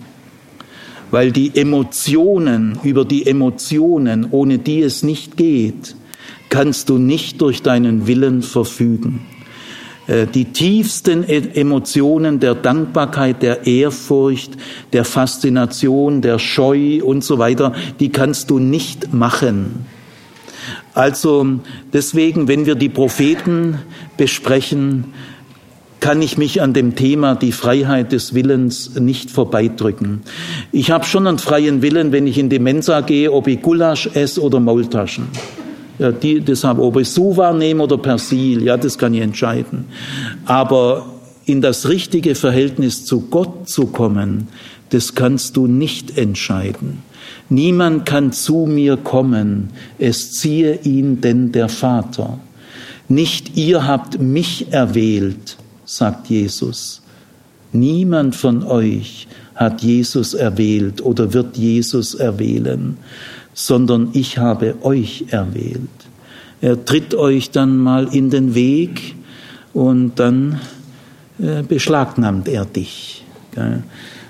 [1.09, 5.95] weil die Emotionen, über die Emotionen, ohne die es nicht geht,
[6.49, 9.21] kannst du nicht durch deinen Willen verfügen.
[10.07, 14.51] Äh, die tiefsten e-, Emotionen der Dankbarkeit, der Ehrfurcht,
[14.93, 19.85] der Faszination, der Scheu und so weiter, die kannst du nicht machen.
[20.93, 21.45] Also
[21.93, 23.79] deswegen, wenn wir die Propheten
[24.17, 25.13] besprechen,
[25.99, 30.21] kann ich mich an dem Thema die Freiheit des Willens nicht vorbeidrücken.
[30.71, 34.07] Ich habe schon einen freien Willen, wenn ich in die Mensa gehe, ob ich Gulasch
[34.13, 35.27] esse oder Maultaschen.
[35.99, 39.85] Ja, die, deshalb, ob ich Suva nehme oder Persil, ja, das kann ich entscheiden.
[40.45, 41.07] Aber
[41.45, 44.49] in das richtige Verhältnis zu Gott zu kommen,
[44.91, 47.01] das kannst du nicht entscheiden.
[47.49, 52.39] Niemand kann zu mir kommen, es ziehe ihn denn der Vater.
[53.09, 55.56] Nicht ihr habt mich erwählt,
[55.87, 57.01] sagt Jesus.
[57.71, 62.97] Niemand von euch hat Jesus erwählt oder wird Jesus erwählen,
[63.53, 65.89] sondern ich habe euch erwählt.
[66.61, 69.15] Er tritt euch dann mal in den Weg
[69.73, 70.59] und dann
[71.39, 73.23] äh, beschlagnahmt er dich.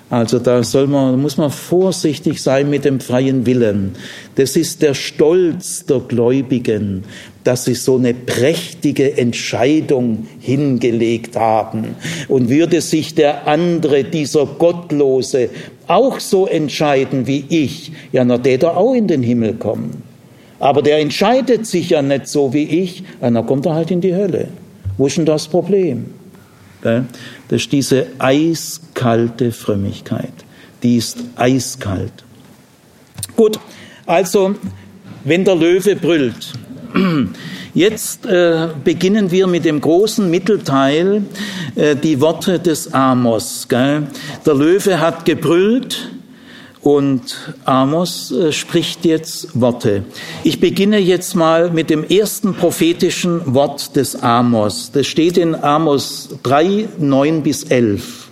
[0.10, 3.94] Also da soll man, muss man vorsichtig sein mit dem freien Willen.
[4.36, 7.04] Das ist der Stolz der Gläubigen,
[7.44, 11.96] dass sie so eine prächtige Entscheidung hingelegt haben.
[12.30, 15.50] Und würde sich der andere, dieser Gottlose,
[15.88, 20.04] auch so entscheiden wie ich, ja, na, der da auch in den Himmel kommen.
[20.60, 24.00] Aber der entscheidet sich ja nicht so wie ich, ja, dann kommt er halt in
[24.00, 24.48] die Hölle.
[24.98, 26.17] Wo ist denn das Problem?
[27.48, 30.34] Das ist diese eiskalte Frömmigkeit.
[30.84, 32.14] Die ist eiskalt.
[33.36, 33.60] Gut,
[34.06, 34.56] also
[35.24, 36.54] wenn der Löwe brüllt.
[37.74, 41.24] Jetzt äh, beginnen wir mit dem großen Mittelteil,
[41.76, 43.68] äh, die Worte des Amos.
[43.70, 44.08] Gell?
[44.46, 46.10] Der Löwe hat gebrüllt,
[46.88, 50.06] und Amos äh, spricht jetzt Worte.
[50.46, 54.92] Ich beginne jetzt mal mit dem ersten prophetischen Wort des Amos.
[54.94, 58.27] Das steht in Amos 3, 9 bis 11.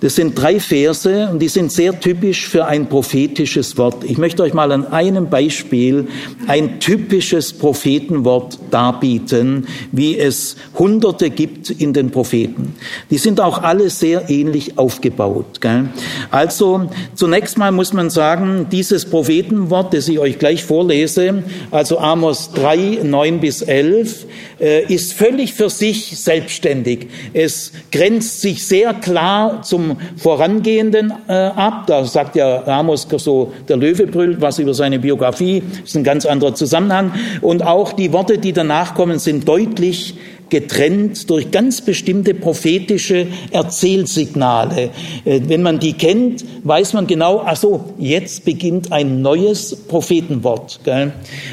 [0.00, 4.02] Das sind drei Verse und die sind sehr typisch für ein prophetisches Wort.
[4.04, 6.08] Ich möchte euch mal an einem Beispiel
[6.46, 12.74] ein typisches Prophetenwort darbieten, wie es Hunderte gibt in den Propheten.
[13.10, 15.60] Die sind auch alle sehr ähnlich aufgebaut.
[15.60, 15.90] Gell?
[16.30, 22.52] Also zunächst mal muss man sagen, dieses Prophetenwort, das ich euch gleich vorlese, also Amos
[22.54, 24.26] 3, 9 bis 11,
[24.60, 27.08] äh, ist völlig für sich selbstständig.
[27.34, 31.84] Es grenzt sich sehr klar zum Vorangehenden äh, ab.
[31.86, 36.26] Da sagt ja Amos so, der Löwe brüllt was über seine Biografie, ist ein ganz
[36.26, 37.12] anderer Zusammenhang.
[37.40, 40.14] Und auch die Worte, die danach kommen, sind deutlich
[40.50, 44.90] getrennt durch ganz bestimmte prophetische Erzählsignale.
[45.24, 50.80] Äh, wenn man die kennt, weiß man genau, ach so, jetzt beginnt ein neues Prophetenwort.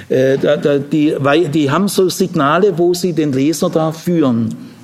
[0.09, 0.37] Äh,
[0.89, 4.76] die haben so Signale, wo sie den Leser da führen.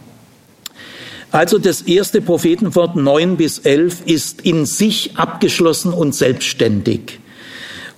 [1.34, 7.20] Also das erste Prophetenwort 9 bis 11 ist in sich abgeschlossen und selbstständig.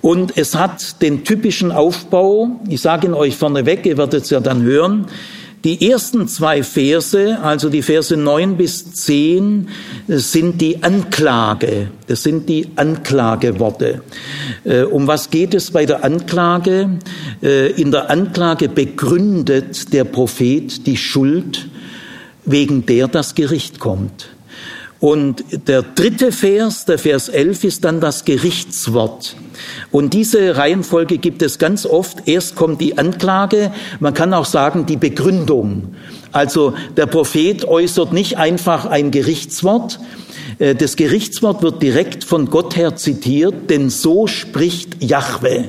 [0.00, 4.40] Und es hat den typischen Aufbau, ich sage ihn euch vorneweg, ihr werdet es ja
[4.40, 5.08] dann hören,
[5.64, 9.68] die ersten zwei Verse, also die Verse 9 bis 10,
[10.08, 11.88] sind die Anklage.
[12.06, 14.00] Das sind die Anklageworte.
[14.64, 16.98] Äh, um was geht es bei der Anklage?
[17.42, 21.68] Äh, in der Anklage begründet der Prophet die Schuld,
[22.46, 24.30] wegen der das Gericht kommt.
[24.98, 29.36] Und der dritte Vers, der Vers 11, ist dann das Gerichtswort.
[29.90, 32.26] Und diese Reihenfolge gibt es ganz oft.
[32.26, 35.94] Erst kommt die Anklage, man kann auch sagen die Begründung.
[36.32, 40.00] Also der Prophet äußert nicht einfach ein Gerichtswort.
[40.58, 45.66] Äh, das Gerichtswort wird direkt von Gott her zitiert, denn so spricht Jahwe.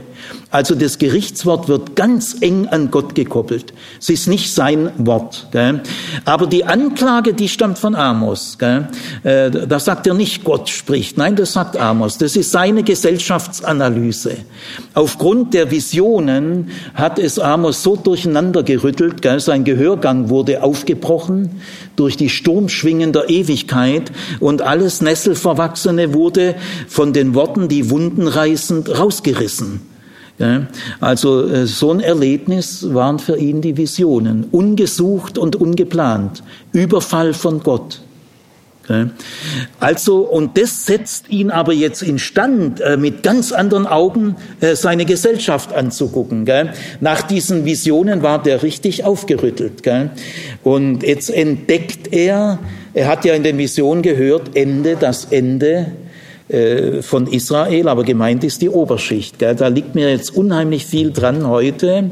[0.49, 3.73] Also das Gerichtswort wird ganz eng an Gott gekoppelt.
[3.99, 5.47] Es ist nicht sein Wort.
[5.51, 5.81] Gell?
[6.23, 8.57] Aber die Anklage, die stammt von Amos.
[8.57, 8.87] Gell?
[9.23, 11.17] Äh, da sagt er nicht, Gott spricht.
[11.17, 12.17] Nein, das sagt Amos.
[12.17, 14.37] Das ist seine Gesellschaftsanalyse.
[14.93, 19.21] Aufgrund der Visionen hat es Amos so durcheinander gerüttelt.
[19.21, 19.41] Gell?
[19.41, 21.61] Sein Gehörgang wurde aufgebrochen
[21.97, 26.55] durch die Sturmschwingen der Ewigkeit und alles Nesselverwachsene wurde
[26.87, 29.81] von den Worten, die Wunden reißend, rausgerissen.
[30.99, 37.61] Also äh, so ein Erlebnis waren für ihn die Visionen, ungesucht und ungeplant, Überfall von
[37.63, 38.01] Gott.
[39.79, 45.05] Also, und das setzt ihn aber jetzt instand, äh, mit ganz anderen Augen äh, seine
[45.05, 46.47] Gesellschaft anzugucken.
[47.01, 49.81] Nach diesen Visionen war der richtig aufgerüttelt.
[50.63, 52.59] Und jetzt entdeckt er,
[52.93, 55.91] er hat ja in den Visionen gehört, Ende, das Ende
[57.01, 59.41] von Israel, aber gemeint ist die Oberschicht.
[59.41, 62.11] Da liegt mir jetzt unheimlich viel dran heute.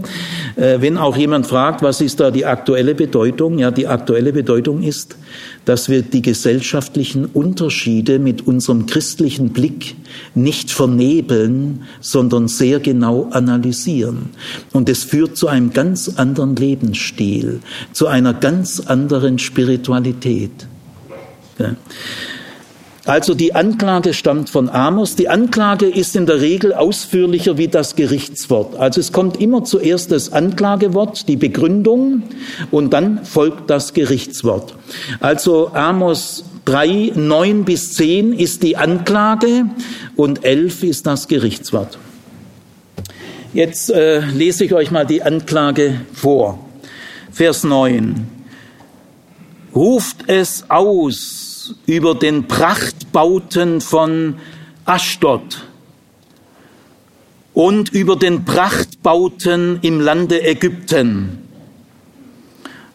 [0.57, 3.59] Äh, wenn auch jemand fragt, was ist da die aktuelle Bedeutung?
[3.59, 5.15] Ja, die aktuelle Bedeutung ist,
[5.63, 9.95] dass wir die gesellschaftlichen Unterschiede mit unserem christlichen Blick
[10.33, 14.31] nicht vernebeln, sondern sehr genau analysieren.
[14.73, 17.61] Und es führt zu einem ganz anderen Lebensstil,
[17.93, 20.67] zu einer ganz anderen Spiritualität.
[21.57, 21.75] Ja.
[23.05, 25.15] Also die Anklage stammt von Amos.
[25.15, 28.75] Die Anklage ist in der Regel ausführlicher wie das Gerichtswort.
[28.77, 32.23] Also es kommt immer zuerst das Anklagewort, die Begründung
[32.71, 34.75] und dann folgt das Gerichtswort.
[35.19, 39.65] Also Amos 3, 9 bis 10 ist die Anklage
[40.15, 41.99] und 11 ist das Gerichtswort.
[43.53, 46.59] Jetzt äh, lese ich euch mal die Anklage vor.
[47.31, 48.27] Vers 9.
[49.75, 51.44] Ruft es aus,
[51.85, 54.35] über den Prachtbauten von
[54.85, 55.65] Aschdod
[57.53, 61.39] und über den Prachtbauten im Lande Ägypten.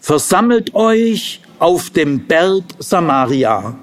[0.01, 3.77] Versammelt euch auf dem Berg Samaria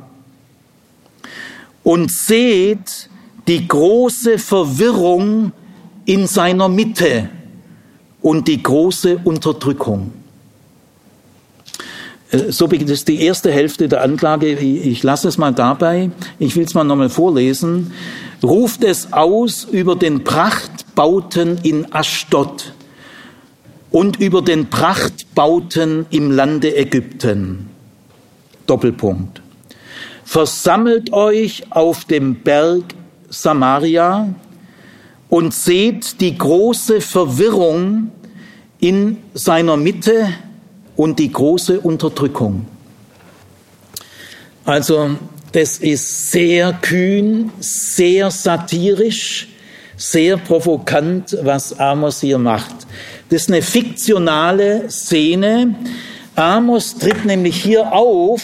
[1.83, 3.09] und seht
[3.47, 5.51] die große Verwirrung
[6.05, 7.29] in seiner Mitte
[8.21, 10.11] und die große Unterdrückung.
[12.31, 14.51] Äh, so beginnt es die erste Hälfte der Anklage.
[14.51, 16.11] Ich lasse es mal dabei.
[16.39, 17.91] Ich will es mal nochmal vorlesen.
[18.43, 22.73] Ruft es aus über den Prachtbauten in Aschdod
[23.91, 27.69] und über den Prachtbauten im Lande Ägypten.
[28.67, 29.41] Doppelpunkt.
[30.23, 32.83] Versammelt euch auf dem Berg
[33.29, 34.27] Samaria
[35.29, 38.11] und seht die große Verwirrung
[38.79, 40.27] in seiner Mitte
[40.97, 42.65] und die große Unterdrückung.
[44.65, 45.11] Also
[45.53, 49.47] das ist sehr kühn, sehr satirisch,
[49.95, 52.75] sehr provokant, was Amos hier macht.
[53.29, 55.75] Das ist eine fiktionale Szene.
[56.35, 58.41] Amos tritt nämlich hier auf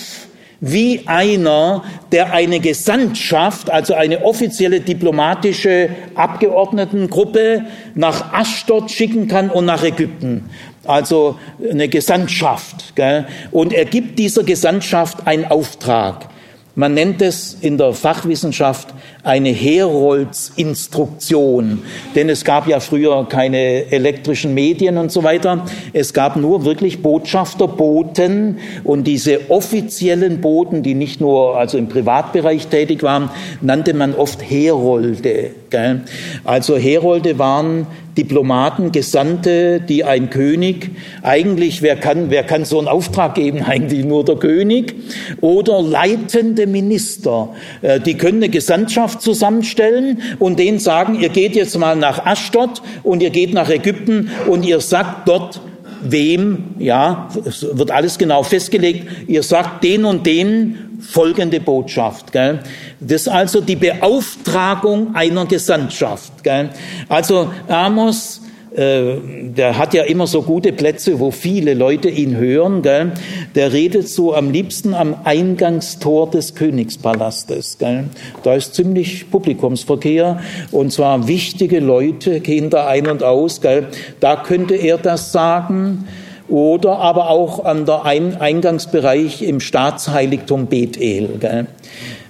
[0.65, 9.65] wie einer, der eine Gesandtschaft, also eine offizielle diplomatische Abgeordnetengruppe nach Aschdod schicken kann und
[9.65, 10.49] nach Ägypten
[10.85, 11.37] also
[11.69, 12.95] eine Gesandtschaft.
[12.95, 13.25] Gell?
[13.51, 16.29] Und er gibt dieser Gesandtschaft einen Auftrag.
[16.75, 18.93] Man nennt es in der Fachwissenschaft
[19.23, 21.81] eine Heroldsinstruktion,
[22.13, 25.65] denn es gab ja früher keine elektrischen Medien und so weiter.
[25.93, 32.67] Es gab nur wirklich Botschafterboten und diese offiziellen Boten, die nicht nur also im Privatbereich
[32.67, 33.29] tätig waren,
[33.61, 35.51] nannte man oft Herolde.
[35.69, 36.01] Gell?
[36.43, 40.91] Also Herolde waren Diplomaten, Gesandte, die ein König,
[41.23, 43.63] eigentlich, wer kann, wer kann so einen Auftrag geben?
[43.73, 44.93] Eigentlich nur der König
[45.41, 47.49] oder leitende Minister.
[47.81, 52.81] Äh, die können eine Gesandtschaft zusammenstellen und denen sagen, ihr geht jetzt mal nach Aschdod
[53.03, 55.61] und ihr geht nach Ägypten und ihr sagt dort,
[56.03, 62.31] wem, ja, es wird alles genau festgelegt, ihr sagt den und den folgende Botschaft.
[62.31, 62.59] Gell?
[62.99, 66.43] Das ist also die Beauftragung einer Gesandtschaft.
[66.43, 66.69] Gell?
[67.09, 68.41] Also Amos,
[68.75, 72.81] äh, der hat ja immer so gute Plätze, wo viele Leute ihn hören.
[72.81, 73.11] Gell?
[73.55, 77.77] Der redet so am liebsten am Eingangstor des Königspalastes.
[77.77, 78.05] Gell?
[78.43, 80.39] Da ist ziemlich Publikumsverkehr
[80.71, 83.61] und zwar wichtige Leute gehen da ein und aus.
[83.61, 83.87] Gell?
[84.19, 86.07] Da könnte er das sagen
[86.49, 91.37] oder aber auch an der Eingangsbereich im Staatsheiligtum Bethel.
[91.39, 91.67] Gell?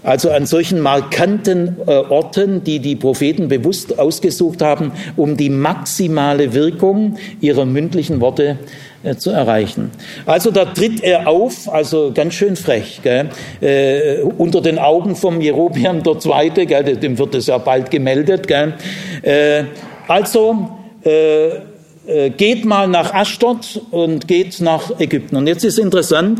[0.03, 6.53] Also an solchen markanten äh, Orten, die die Propheten bewusst ausgesucht haben, um die maximale
[6.53, 8.57] Wirkung ihrer mündlichen Worte
[9.03, 9.91] äh, zu erreichen.
[10.25, 13.29] Also da tritt er auf, also ganz schön frech, gell?
[13.61, 16.97] Äh, unter den Augen vom Jerobiam der Zweite, gell?
[16.97, 18.73] dem wird es ja bald gemeldet, gell?
[19.21, 19.63] Äh,
[20.07, 20.69] Also
[21.03, 21.72] äh,
[22.05, 25.37] geht mal nach Aschdod und geht nach Ägypten.
[25.37, 26.39] Und jetzt ist interessant,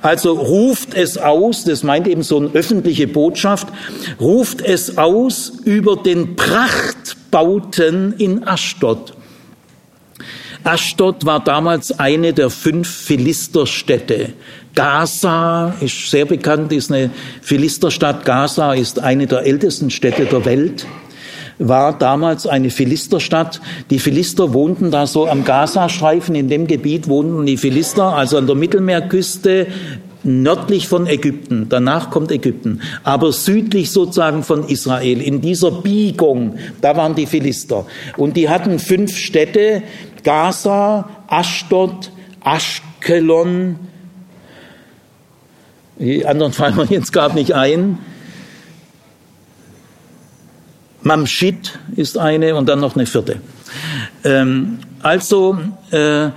[0.00, 3.68] also ruft es aus, das meint eben so eine öffentliche Botschaft,
[4.18, 9.14] ruft es aus über den Prachtbauten in Aschdod.
[10.64, 14.32] Aschdod war damals eine der fünf Philisterstädte.
[14.74, 17.10] Gaza ist sehr bekannt, ist eine
[17.42, 18.24] Philisterstadt.
[18.24, 20.86] Gaza ist eine der ältesten Städte der Welt
[21.58, 23.60] war damals eine Philisterstadt.
[23.90, 28.46] Die Philister wohnten da so am Gazastreifen, in dem Gebiet wohnten die Philister, also an
[28.46, 29.66] der Mittelmeerküste,
[30.24, 36.96] nördlich von Ägypten, danach kommt Ägypten, aber südlich sozusagen von Israel, in dieser Biegung, da
[36.96, 37.86] waren die Philister.
[38.16, 39.82] Und die hatten fünf Städte,
[40.22, 42.10] Gaza, Ashdod,
[42.42, 43.76] Ashkelon,
[45.98, 47.98] die anderen fallen mir jetzt gar nicht ein,
[51.04, 53.36] Mamschid ist eine und dann noch eine vierte.
[54.24, 55.58] Ähm, also
[55.90, 56.30] äh,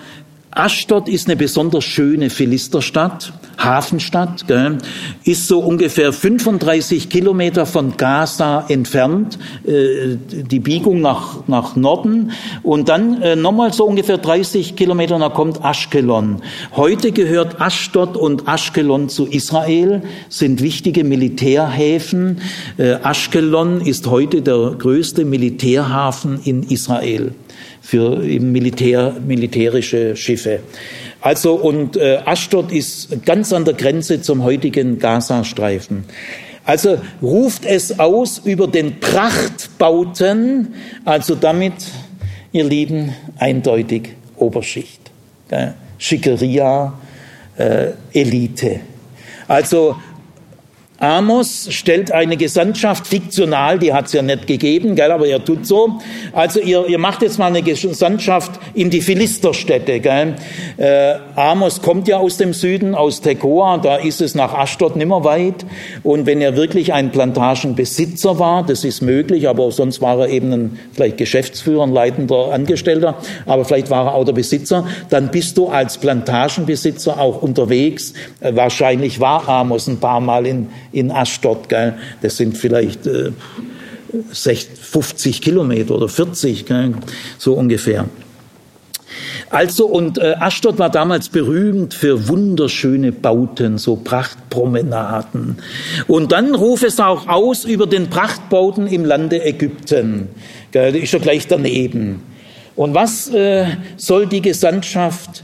[0.51, 3.33] Aschdod ist eine besonders schöne Philisterstadt,
[3.67, 4.77] Hafenstadt, gell,
[5.23, 12.31] ist so ungefähr 35 Kilometer von Gaza entfernt, äh, die Biegung nach, nach Norden.
[12.63, 16.41] Und dann äh, nochmal so ungefähr 30 Kilometer, da kommt Aschkelon.
[16.75, 22.41] Heute gehört Aschdod und Aschkelon zu Israel, sind wichtige Militärhäfen.
[22.77, 27.33] Äh, Aschkelon ist heute der größte Militärhafen in Israel
[27.81, 30.59] für Militär, militärische Schiffe.
[31.21, 36.05] Also und äh, Ashdod ist ganz an der Grenze zum heutigen Gazastreifen.
[36.65, 40.73] Also ruft es aus über den Prachtbauten,
[41.05, 41.73] also damit,
[42.51, 44.99] ihr Lieben, eindeutig Oberschicht,
[45.49, 46.93] äh, Schickeria,
[47.57, 48.81] äh, Elite.
[49.47, 49.95] Also
[50.99, 55.67] Amos stellt eine Gesandtschaft fiktional, die hat es ja nicht gegeben, gell, aber er tut
[55.67, 55.99] so.
[56.33, 59.99] Also ihr, ihr macht jetzt mal eine Gesandtschaft in die Philisterstädte.
[59.99, 60.35] Gell.
[60.77, 65.23] Äh, Amos kommt ja aus dem Süden, aus Tekoa, da ist es nach Aschdod nimmer
[65.23, 65.67] weit.
[66.01, 70.51] Und wenn er wirklich ein Plantagenbesitzer war, das ist möglich, aber sonst war er eben
[70.51, 75.57] ein vielleicht Geschäftsführer, ein leitender Angestellter, aber vielleicht war er auch der Besitzer, dann bist
[75.59, 78.13] du als Plantagenbesitzer auch unterwegs.
[78.39, 81.69] Äh, wahrscheinlich war Amos ein paar Mal in in Aschdod.
[81.69, 81.95] Gell?
[82.21, 83.31] Das sind vielleicht äh,
[84.31, 86.93] 50 Kilometer oder 40, gell?
[87.37, 88.05] so ungefähr.
[89.49, 95.59] Also, und äh, Aschdod war damals berühmt für wunderschöne Bauten, so Prachtpromenaden.
[96.07, 100.27] Und dann ruft es auch aus über den Prachtbauten im Lande Ägypten.
[100.71, 102.21] Gell, ist schon gleich daneben.
[102.75, 105.43] Und was äh, soll die Gesandtschaft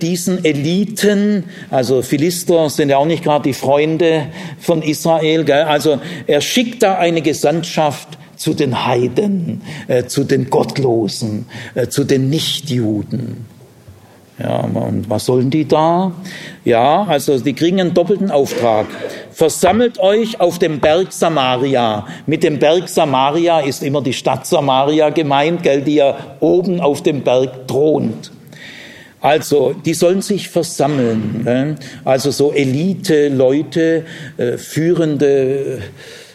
[0.00, 4.26] diesen Eliten, also Philister sind ja auch nicht gerade die Freunde
[4.58, 5.64] von Israel, gell?
[5.64, 12.04] also er schickt da eine Gesandtschaft zu den Heiden, äh, zu den Gottlosen, äh, zu
[12.04, 13.46] den Nichtjuden.
[14.38, 16.12] Ja, und was sollen die da?
[16.62, 18.86] Ja, also die kriegen einen doppelten Auftrag.
[19.30, 22.06] Versammelt euch auf dem Berg Samaria.
[22.26, 27.02] Mit dem Berg Samaria ist immer die Stadt Samaria gemeint, gell, die ja oben auf
[27.02, 28.30] dem Berg thront.
[29.26, 31.42] Also, die sollen sich versammeln.
[31.42, 31.74] Ne?
[32.04, 34.04] Also so Elite-Leute,
[34.36, 35.80] äh, führende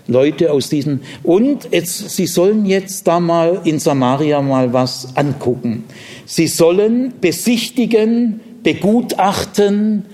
[0.08, 1.00] Leute aus diesen.
[1.24, 5.86] Und jetzt, sie sollen jetzt da mal in Samaria mal was angucken.
[6.26, 10.08] Sie sollen besichtigen, begutachten,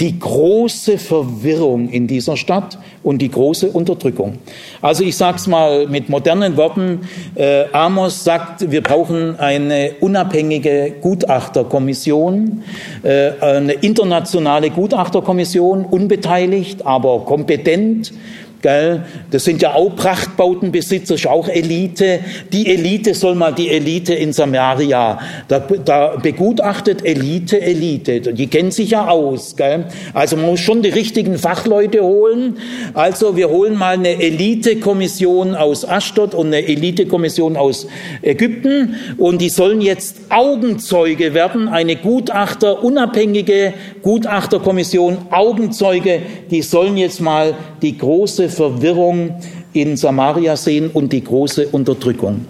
[0.00, 4.38] die große Verwirrung in dieser Stadt und die große Unterdrückung.
[4.80, 7.00] Also ich sage es mal mit modernen Worten,
[7.34, 12.62] äh, Amos sagt, wir brauchen eine unabhängige Gutachterkommission,
[13.02, 18.12] äh, eine internationale Gutachterkommission, unbeteiligt, aber kompetent,
[18.62, 19.04] Gell?
[19.30, 22.20] Das sind ja auch Prachtbautenbesitzer, ist auch Elite.
[22.52, 25.18] Die Elite soll mal die Elite in Samaria.
[25.48, 28.20] Da, da begutachtet Elite, Elite.
[28.20, 29.56] Die kennen sich ja aus.
[29.56, 29.86] Gell?
[30.12, 32.58] Also man muss schon die richtigen Fachleute holen.
[32.92, 37.86] Also wir holen mal eine Elite-Kommission aus Aschdod und eine Elite-Kommission aus
[38.20, 38.96] Ägypten.
[39.16, 41.68] Und die sollen jetzt Augenzeuge werden.
[41.68, 46.20] Eine Gutachter, unabhängige Gutachterkommission, Augenzeuge.
[46.50, 49.40] Die sollen jetzt mal die große Verwirrung
[49.72, 52.46] in Samaria sehen und die große Unterdrückung.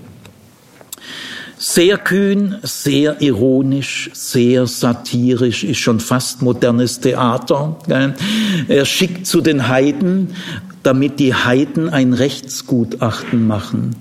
[1.59, 7.77] Sehr kühn, sehr ironisch, sehr satirisch, ist schon fast modernes Theater.
[8.67, 10.35] Er schickt zu den Heiden,
[10.83, 13.97] damit die Heiden ein Rechtsgutachten machen.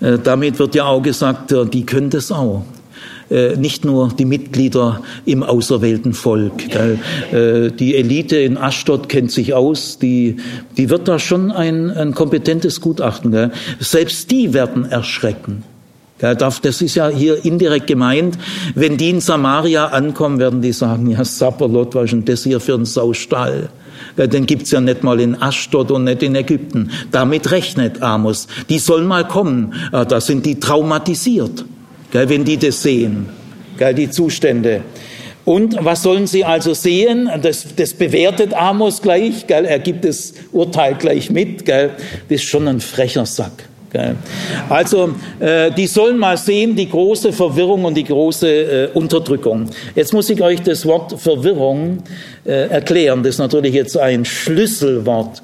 [0.00, 2.64] Äh, damit wird ja auch gesagt, die können das auch.
[3.28, 6.52] Äh, nicht nur die Mitglieder im auserwählten Volk.
[6.72, 10.36] Äh, die Elite in Aschdod kennt sich aus, die,
[10.76, 13.50] die wird da schon ein, ein kompetentes Gutachten.
[13.80, 15.64] Selbst die werden erschrecken.
[16.18, 18.38] Das ist ja hier indirekt gemeint.
[18.74, 22.60] Wenn die in Samaria ankommen, werden die sagen, ja, Sapperlot, was ist denn das hier
[22.60, 23.68] für ein Saustall?
[24.16, 26.90] Den gibt's ja nicht mal in Ashdod und nicht in Ägypten.
[27.10, 28.46] Damit rechnet Amos.
[28.70, 29.74] Die sollen mal kommen.
[29.90, 31.66] Da sind die traumatisiert,
[32.28, 33.28] wenn die das sehen,
[33.96, 34.82] die Zustände.
[35.44, 37.30] Und was sollen sie also sehen?
[37.40, 39.44] Das, das bewertet Amos gleich.
[39.48, 41.68] Er gibt das Urteil gleich mit.
[41.68, 41.90] Das
[42.28, 43.68] ist schon ein frecher Sack.
[44.68, 49.70] Also, äh, die sollen mal sehen, die große Verwirrung und die große äh, Unterdrückung.
[49.94, 52.02] Jetzt muss ich euch das Wort Verwirrung
[52.44, 53.22] äh, erklären.
[53.22, 55.42] Das ist natürlich jetzt ein Schlüsselwort.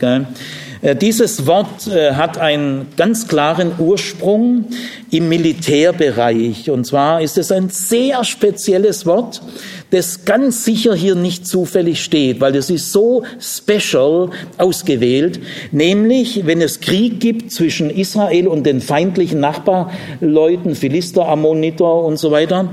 [0.82, 4.64] Dieses Wort hat einen ganz klaren Ursprung
[5.12, 6.70] im Militärbereich.
[6.70, 9.42] Und zwar ist es ein sehr spezielles Wort,
[9.90, 15.38] das ganz sicher hier nicht zufällig steht, weil es ist so special ausgewählt,
[15.70, 22.30] nämlich wenn es Krieg gibt zwischen Israel und den feindlichen Nachbarleuten, Philister, Ammoniter und so
[22.30, 22.70] weiter,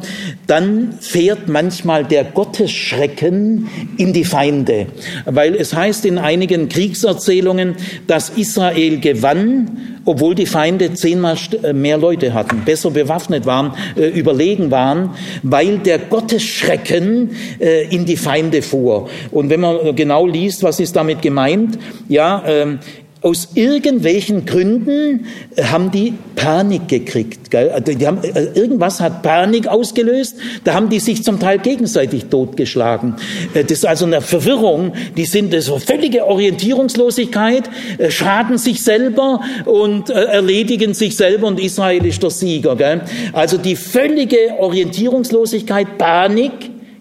[0.47, 4.87] dann fährt manchmal der Gottesschrecken in die Feinde,
[5.25, 7.75] weil es heißt in einigen Kriegserzählungen,
[8.07, 14.07] dass Israel gewann obwohl die Feinde zehnmal äh, mehr Leute hatten, besser bewaffnet waren, äh,
[14.07, 15.11] überlegen waren,
[15.43, 17.29] weil der Gottesschrecken
[17.59, 19.07] äh, in die Feinde fuhr.
[19.29, 21.77] Und wenn man genau liest, was ist damit gemeint,
[22.07, 22.79] ja, ähm,
[23.21, 27.53] aus irgendwelchen Gründen äh, haben die Panik gekriegt.
[27.53, 33.15] Also haben, äh, irgendwas hat Panik ausgelöst, da haben die sich zum Teil gegenseitig totgeschlagen.
[33.53, 37.69] Äh, das ist also eine Verwirrung, die sind so völlige Orientierungslosigkeit,
[38.09, 42.75] schaden sich selber und erledigen sich selber und Israel ist der Sieger.
[42.75, 43.01] Gell?
[43.33, 46.51] Also die völlige Orientierungslosigkeit, Panik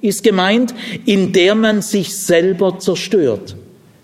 [0.01, 0.75] ist gemeint,
[1.07, 3.55] in der man sich selber zerstört.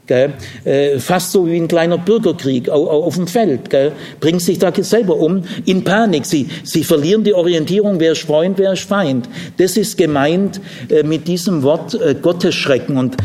[0.07, 0.35] Gell?
[0.65, 3.71] Äh, fast so wie ein kleiner Bürgerkrieg auf, auf dem Feld.
[3.71, 3.93] Gell?
[4.21, 6.27] Bringt sich da selber um in Panik.
[6.27, 9.29] Sie, sie verlieren die Orientierung, wer ist Freund, wer ist Feind.
[9.57, 12.97] Das ist gemeint äh, mit diesem Wort äh, Gottesschrecken.
[12.97, 13.17] Und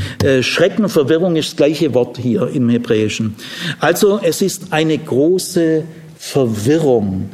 [0.41, 3.36] Schrecken, Verwirrung ist das gleiche Wort hier im Hebräischen.
[3.80, 5.84] Also es ist eine große
[6.17, 7.30] Verwirrung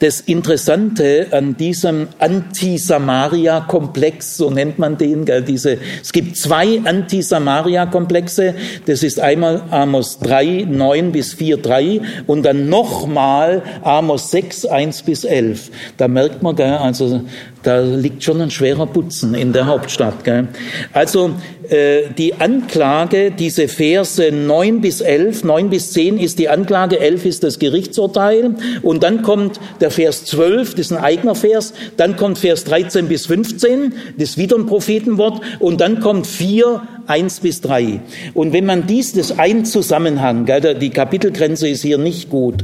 [0.00, 8.54] das Interessante an diesem Anti-Samaria-Komplex, so nennt man den, gell, diese, es gibt zwei Anti-Samaria-Komplexe,
[8.86, 15.02] das ist einmal Amos 3, 9 bis 4, 3 und dann nochmal Amos 6, 1
[15.02, 15.70] bis 11.
[15.96, 17.22] Da merkt man, gell, also
[17.62, 20.24] da liegt schon ein schwerer Putzen in der Hauptstadt.
[20.24, 20.48] Gell?
[20.92, 21.32] Also
[21.70, 27.44] die Anklage, diese Verse 9 bis 11, 9 bis 10 ist die Anklage, 11 ist
[27.44, 28.54] das Gerichtsurteil.
[28.82, 33.08] Und dann kommt der Vers 12, das ist ein eigener Vers, dann kommt Vers 13
[33.08, 35.42] bis 15, das ist wieder ein Prophetenwort.
[35.58, 38.00] Und dann kommt 4, 1 bis 3.
[38.34, 42.62] Und wenn man dies, das ein Zusammenhang, gell, die Kapitelgrenze ist hier nicht gut,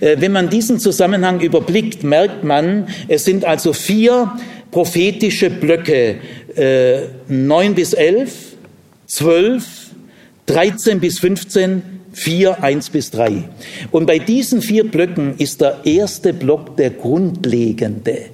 [0.00, 4.32] äh, wenn man diesen Zusammenhang überblickt, merkt man, es sind also vier
[4.72, 6.16] prophetische Blöcke,
[6.56, 8.56] äh, 9 bis 11,
[9.06, 9.64] 12,
[10.46, 11.82] 13 bis 15,
[12.12, 13.44] 4, 1 bis 3.
[13.90, 18.26] Und bei diesen vier Blöcken ist der erste Block der grundlegende.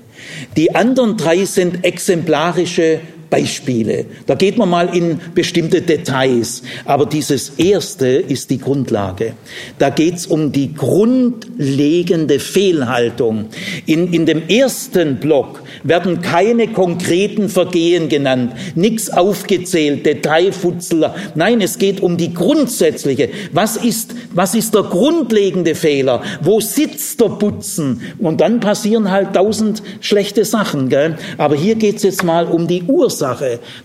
[0.56, 3.00] Die anderen drei sind exemplarische
[3.30, 4.06] Beispiele.
[4.26, 6.62] Da geht man mal in bestimmte Details.
[6.84, 9.34] Aber dieses erste ist die Grundlage.
[9.78, 13.46] Da geht es um die grundlegende Fehlhaltung.
[13.86, 21.14] In, in dem ersten Block werden keine konkreten Vergehen genannt, nichts aufgezählt, Detailfutzler.
[21.36, 23.30] Nein, es geht um die grundsätzliche.
[23.52, 26.22] Was ist, was ist der grundlegende Fehler?
[26.42, 28.00] Wo sitzt der Putzen?
[28.18, 30.88] Und dann passieren halt tausend schlechte Sachen.
[30.88, 31.16] Gell?
[31.38, 33.19] Aber hier geht es jetzt mal um die Ursache,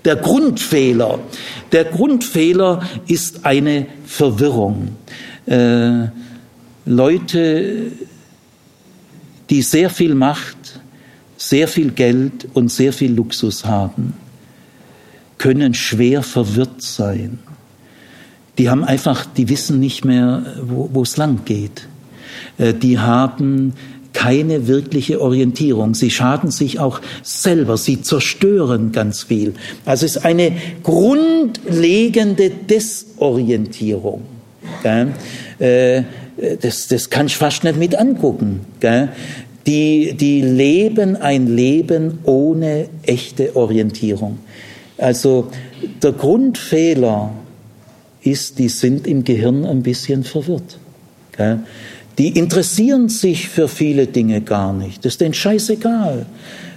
[0.03, 1.19] der Grundfehler.
[1.71, 4.95] Der Grundfehler ist eine Verwirrung.
[5.45, 6.07] Äh,
[6.85, 7.91] Leute,
[9.49, 10.79] die sehr viel Macht
[11.37, 14.13] sehr viel Geld und sehr viel Luxus haben,
[15.37, 17.39] können schwer verwirrt sein.
[18.57, 21.87] Die haben einfach, die wissen nicht mehr, wo es lang geht.
[22.57, 23.73] Äh, die haben
[24.15, 25.93] keine wirkliche Orientierung.
[25.93, 27.77] Sie schaden sich auch selber.
[27.77, 29.53] Sie zerstören ganz viel.
[29.85, 34.21] Also es ist eine grundlegende Desorientierung.
[35.59, 36.01] Äh,
[36.61, 38.61] das, das kann ich fast nicht mit angucken
[39.67, 44.37] die, die leben ein Leben ohne echte Orientierung.
[44.97, 45.47] Also
[46.01, 47.31] der Grundfehler
[48.21, 50.77] ist, die sind im Gehirn ein bisschen verwirrt.
[52.17, 55.03] Die interessieren sich für viele Dinge gar nicht.
[55.03, 56.25] Das ist denen scheißegal.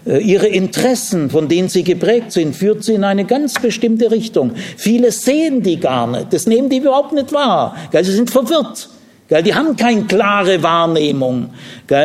[0.04, 4.52] Äh, ihre Interessen, von denen sie geprägt sind, führt sie in eine ganz bestimmte Richtung.
[4.76, 6.32] Viele sehen die gar nicht.
[6.32, 7.76] Das nehmen die überhaupt nicht wahr.
[7.92, 8.88] Sie sind verwirrt.
[9.30, 11.50] Die haben keine klare Wahrnehmung.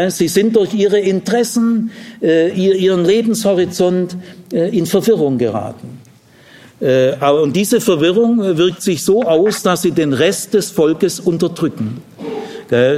[0.10, 4.18] Sie sind durch ihre Interessen, äh, ihren Lebenshorizont
[4.52, 6.00] äh, in Verwirrung geraten.
[6.82, 12.02] Und diese Verwirrung wirkt sich so aus, dass sie den Rest des Volkes unterdrücken.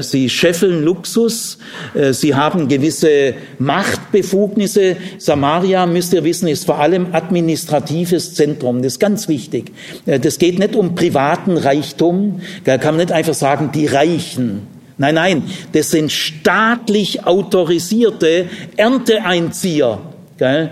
[0.02, 1.58] Sie scheffeln Luxus,
[1.94, 4.98] äh, sie haben gewisse Machtbefugnisse.
[5.18, 8.82] Samaria, müsst ihr wissen, ist vor allem administratives Zentrum.
[8.82, 9.72] Das ist ganz wichtig.
[10.06, 12.42] Äh, das geht nicht um privaten Reichtum.
[12.64, 14.68] Da kann man nicht einfach sagen, die Reichen.
[14.98, 18.46] Nein, nein, das sind staatlich autorisierte
[18.78, 20.00] Ernteeinzieher.
[20.40, 20.68] Äh,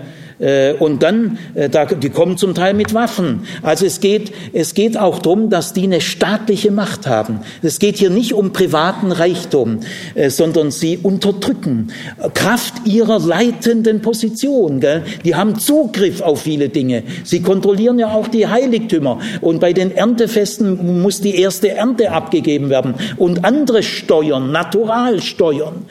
[0.78, 1.68] und dann, äh,
[2.00, 3.40] die kommen zum Teil mit Waffen.
[3.62, 7.40] Also es geht, es geht auch darum, dass die eine staatliche Macht haben.
[7.62, 9.80] Es geht hier nicht um privaten Reichtum,
[10.14, 11.92] äh, sondern sie unterdrücken
[12.34, 14.80] Kraft ihrer leitenden Position.
[15.24, 17.04] Die haben Zugriff auf viele Dinge.
[17.22, 19.20] Sie kontrollieren ja auch die Heiligtümer.
[19.40, 22.94] Und bei den Erntefesten muss die erste Ernte abgegeben werden.
[23.16, 25.86] Und andere Steuern, Naturalsteuern.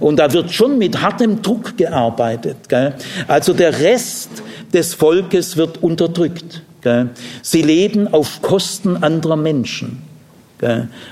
[0.00, 2.56] Und da wird schon mit hartem Druck gearbeitet.
[3.26, 4.30] Also der Rest
[4.72, 6.62] des Volkes wird unterdrückt.
[7.42, 10.02] Sie leben auf Kosten anderer Menschen.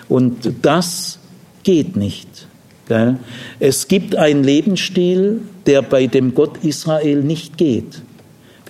[0.08, 1.18] Und das
[1.64, 2.28] geht nicht.
[3.58, 8.02] Es gibt einen Lebensstil, der bei dem Gott Israel nicht geht.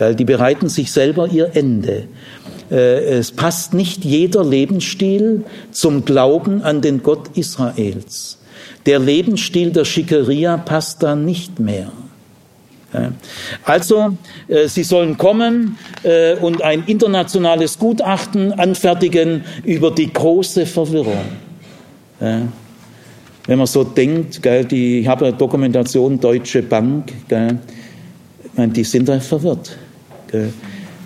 [0.01, 2.09] Die bereiten sich selber ihr Ende.
[2.71, 8.39] Äh, es passt nicht jeder Lebensstil zum Glauben an den Gott Israels.
[8.87, 11.93] Der Lebensstil der Schickeria passt da nicht mehr.
[13.65, 14.17] Also,
[14.49, 21.25] äh, Sie sollen kommen äh, und ein internationales Gutachten anfertigen über die große Verwirrung.
[22.21, 24.41] Wenn man so denkt,
[24.73, 27.13] ich habe eine Dokumentation Deutsche Bank,
[28.57, 29.77] die sind da verwirrt.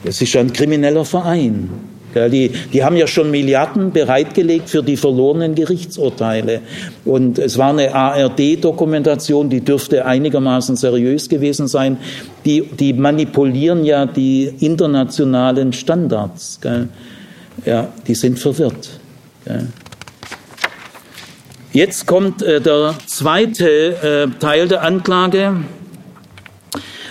[0.05, 1.71] Es ist ein krimineller Verein.
[2.15, 6.61] Die, die haben ja schon Milliarden bereitgelegt für die verlorenen Gerichtsurteile.
[7.05, 11.99] Und es war eine ARD-Dokumentation, die dürfte einigermaßen seriös gewesen sein.
[12.45, 16.59] Die, die manipulieren ja die internationalen Standards.
[16.61, 16.89] Gell?
[17.65, 18.89] Ja, die sind verwirrt.
[19.45, 19.69] Gell?
[21.73, 25.57] Jetzt kommt äh, der zweite äh, Teil der Anklage.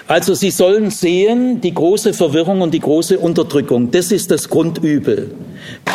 [0.07, 5.31] Also Sie sollen sehen, die große Verwirrung und die große Unterdrückung, das ist das Grundübel.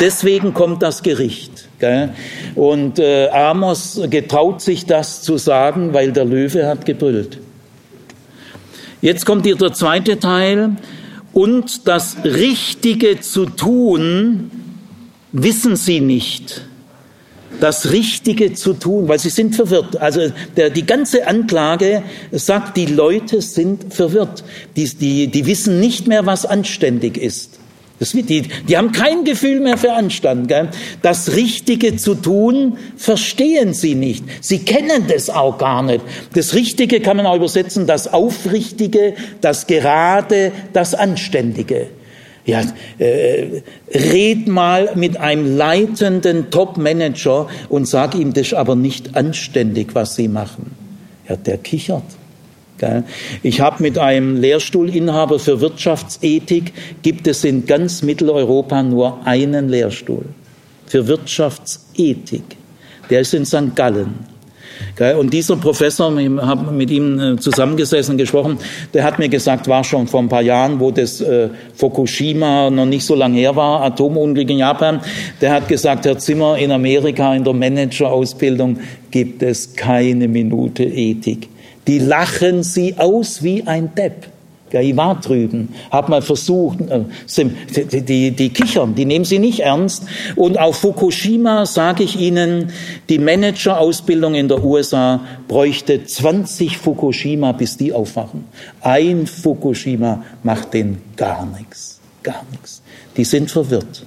[0.01, 1.69] Deswegen kommt das Gericht.
[1.79, 2.11] Gell?
[2.55, 7.39] Und äh, Amos getraut sich das zu sagen, weil der Löwe hat gebrüllt.
[9.01, 10.77] Jetzt kommt hier der zweite Teil.
[11.33, 14.51] Und das Richtige zu tun,
[15.33, 16.63] wissen sie nicht
[17.61, 19.97] das Richtige zu tun, weil sie sind verwirrt.
[19.97, 24.45] Also der, die ganze Anklage sagt, die Leute sind verwirrt.
[24.77, 27.59] Die, die, die wissen nicht mehr, was anständig ist.
[28.03, 30.49] Das, die, die haben kein Gefühl mehr für Anstand.
[30.49, 30.71] Gell?
[31.03, 34.25] Das Richtige zu tun, verstehen sie nicht.
[34.41, 36.01] Sie kennen das auch gar nicht.
[36.35, 41.91] Das Richtige kann man auch übersetzen, das Aufrichtige, das Gerade, das Anständige.
[42.45, 42.63] Ja,
[42.99, 43.63] äh,
[43.95, 50.17] red mal mit einem leitenden Top-Manager und sag ihm, das ist aber nicht anständig, was
[50.17, 50.73] Sie machen.
[51.29, 52.03] Ja, der kichert.
[53.45, 56.73] Ich habe mit einem Lehrstuhlinhaber für Wirtschaftsethik,
[57.03, 60.25] gibt es in ganz Mitteleuropa nur einen Lehrstuhl
[60.87, 62.43] für Wirtschaftsethik.
[63.09, 63.77] Der ist in St.
[63.77, 64.32] Gallen.
[65.19, 68.59] Und dieser Professor, ich habe mit ihm äh, zusammengesessen, gesprochen,
[68.95, 72.87] der hat mir gesagt, war schon vor ein paar Jahren, wo das äh, Fukushima noch
[72.87, 75.01] nicht so lange her war, Atomunglück in Japan,
[75.41, 78.79] der hat gesagt, Herr Zimmer, in Amerika in der Managerausbildung
[79.11, 81.49] gibt es keine Minute Ethik.
[81.87, 84.32] Die lachen sie aus wie ein Depp.
[84.81, 87.05] Ich war drüben, habe mal versucht, äh,
[87.37, 90.05] die, die, kichern, die nehmen sie nicht ernst.
[90.37, 92.73] Und auf Fukushima sage ich Ihnen,
[93.09, 98.45] die Managerausbildung in der USA bräuchte 20 Fukushima, bis die aufwachen.
[98.81, 102.83] Ein Fukushima macht denen gar nichts, gar nichts.
[103.17, 104.05] Die sind verwirrt.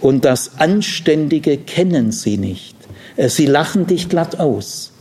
[0.00, 2.76] Und das Anständige kennen sie nicht.
[3.16, 4.92] Äh, sie lachen dich glatt aus.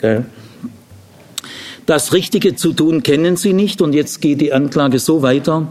[0.00, 0.26] Gell?
[1.88, 5.68] Das Richtige zu tun kennen sie nicht und jetzt geht die Anklage so weiter.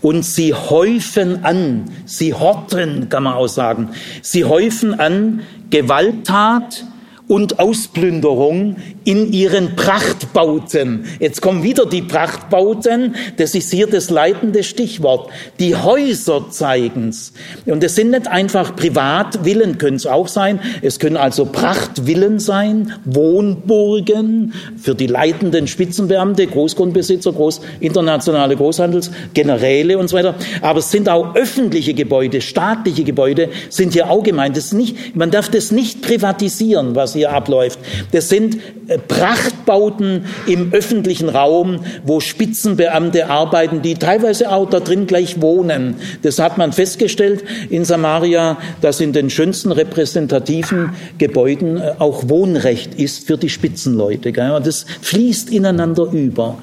[0.00, 3.88] Und sie häufen an, sie horten, kann man auch sagen,
[4.22, 5.40] sie häufen an
[5.70, 6.84] Gewalttat
[7.28, 11.06] und Ausplünderung in ihren Prachtbauten.
[11.18, 15.30] Jetzt kommen wieder die Prachtbauten, das ist hier das leitende Stichwort.
[15.58, 17.32] Die Häuser zeigen's.
[17.64, 20.60] Und es sind nicht einfach Privatvillen, können es auch sein.
[20.82, 29.98] Es können also Prachtvillen sein, Wohnburgen für die leitenden Spitzenbeamte, Großgrundbesitzer, groß, internationale Großhandels, Generäle
[29.98, 30.36] und so weiter.
[30.62, 34.56] Aber es sind auch öffentliche Gebäude, staatliche Gebäude sind hier auch gemeint.
[34.56, 37.78] Das nicht, man darf das nicht privatisieren, was hier abläuft.
[38.12, 38.58] Das sind
[38.88, 45.96] äh, Prachtbauten im öffentlichen Raum, wo Spitzenbeamte arbeiten, die teilweise auch da drin gleich wohnen.
[46.22, 52.94] Das hat man festgestellt in Samaria, dass in den schönsten repräsentativen Gebäuden äh, auch Wohnrecht
[52.94, 54.32] ist für die Spitzenleute.
[54.32, 56.58] Das fließt ineinander über.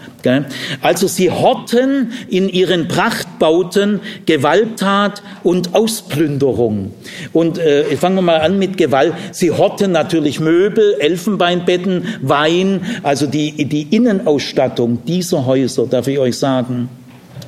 [0.82, 6.92] Also sie horten in ihren Prachtbauten Gewalttat und Ausplünderung.
[7.34, 9.14] Und äh, fangen wir mal an mit Gewalt.
[9.32, 16.38] Sie horten natürlich Möbel, Elfenbeinbetten, Wein, also die, die Innenausstattung dieser Häuser, darf ich euch
[16.38, 16.90] sagen.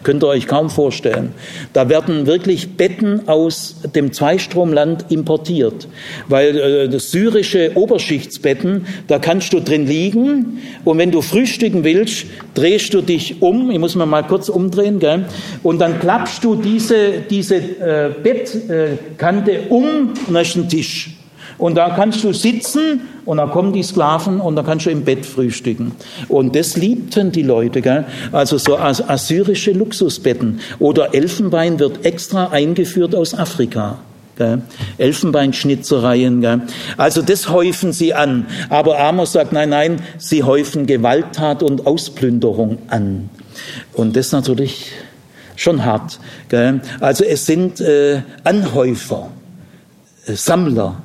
[0.04, 1.34] Könnt ihr euch kaum vorstellen.
[1.74, 5.88] Da werden wirklich Betten aus dem Zweistromland importiert,
[6.28, 12.28] weil äh, das syrische Oberschichtsbetten, da kannst du drin liegen und wenn du frühstücken willst,
[12.54, 15.26] drehst du dich um, ich muss mir mal kurz umdrehen, gell?
[15.64, 21.16] und dann klappst du diese, diese äh, Bettkante um und dann ist ein Tisch.
[21.58, 25.04] Und da kannst du sitzen und dann kommen die Sklaven und dann kannst du im
[25.04, 25.94] Bett frühstücken.
[26.28, 28.06] Und das liebten die Leute, gell?
[28.32, 30.60] Also so assyrische Luxusbetten.
[30.80, 34.00] Oder Elfenbein wird extra eingeführt aus Afrika.
[34.38, 34.62] Gell?
[34.98, 36.42] Elfenbeinschnitzereien.
[36.42, 36.62] Gell?
[36.98, 38.46] Also das häufen sie an.
[38.70, 43.30] Aber Amos sagt, nein, nein, sie häufen Gewalttat und Ausplünderung an.
[43.94, 44.92] Und das natürlich
[45.56, 46.20] schon hart.
[46.50, 46.82] Gell?
[47.00, 49.30] Also es sind äh, Anhäufer,
[50.26, 51.02] äh, Sammler,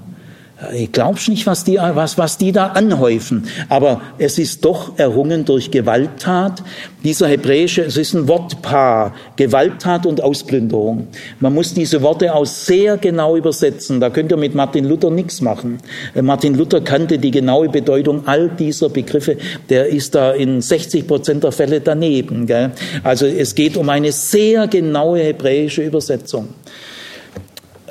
[0.74, 3.46] ich glaub's nicht, was die, was, was die da anhäufen.
[3.68, 6.62] Aber es ist doch errungen durch Gewalttat.
[7.02, 9.14] Dieser hebräische, es ist ein Wortpaar.
[9.36, 11.08] Gewalttat und Ausplünderung.
[11.40, 14.00] Man muss diese Worte auch sehr genau übersetzen.
[14.00, 15.78] Da könnt ihr mit Martin Luther nichts machen.
[16.14, 19.38] Äh, Martin Luther kannte die genaue Bedeutung all dieser Begriffe.
[19.70, 22.46] Der ist da in 60 Prozent der Fälle daneben.
[22.46, 22.72] Gell?
[23.02, 26.48] Also es geht um eine sehr genaue hebräische Übersetzung.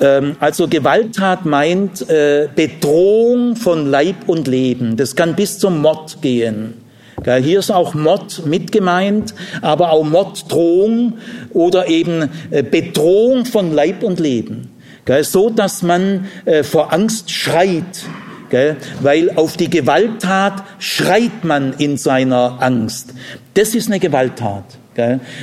[0.00, 4.96] Ähm, also Gewalttat meint äh, Bedrohung von Leib und Leben.
[4.96, 6.74] Das kann bis zum Mord gehen.
[7.22, 11.18] Hier ist auch Mord mit gemeint, aber auch Morddrohung
[11.50, 14.70] oder eben äh, Bedrohung von Leib und Leben.
[15.20, 18.04] So, dass man äh, vor Angst schreit,
[19.02, 23.12] weil auf die Gewalttat schreit man in seiner Angst.
[23.52, 24.79] Das ist eine Gewalttat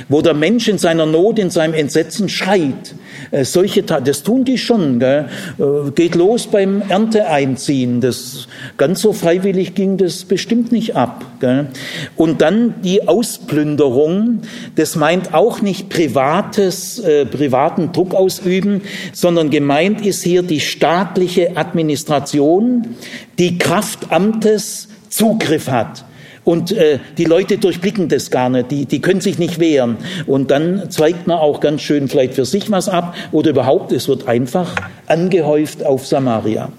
[0.08, 2.94] wo der Mensch in seiner Not, in seinem Entsetzen schreit.
[3.30, 5.00] Äh, solche Taten, das tun die schon.
[5.00, 5.28] Gell?
[5.58, 8.00] Äh, geht los beim Ernteeinziehen.
[8.00, 8.46] Das,
[8.76, 11.24] ganz so freiwillig ging das bestimmt nicht ab.
[11.40, 11.68] Gell?
[12.16, 14.40] Und dann die Ausplünderung.
[14.76, 18.82] Das meint auch nicht privates, äh, privaten Druck ausüben,
[19.12, 22.96] sondern gemeint ist hier die staatliche Administration,
[23.38, 26.04] die Kraftamtes Zugriff hat.
[26.48, 29.98] Und äh, die Leute durchblicken das gar nicht, die, die können sich nicht wehren.
[30.26, 34.08] Und dann zweigt man auch ganz schön vielleicht für sich was ab oder überhaupt, es
[34.08, 34.74] wird einfach
[35.06, 36.70] angehäuft auf Samaria.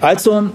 [0.00, 0.50] Also,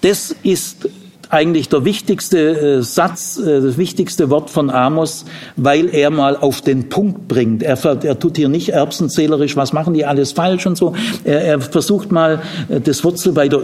[0.00, 0.88] das ist
[1.30, 5.24] eigentlich der wichtigste äh, Satz, äh, das wichtigste Wort von Amos,
[5.54, 7.62] weil er mal auf den Punkt bringt.
[7.62, 10.96] Er, er tut hier nicht erbsenzählerisch, was machen die alles falsch und so.
[11.22, 13.60] Er, er versucht mal äh, das Wurzel bei der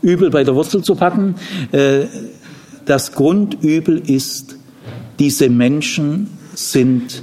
[0.00, 1.34] Übel bei der Wurzel zu packen.
[2.88, 4.56] Das Grundübel ist,
[5.18, 7.22] diese Menschen sind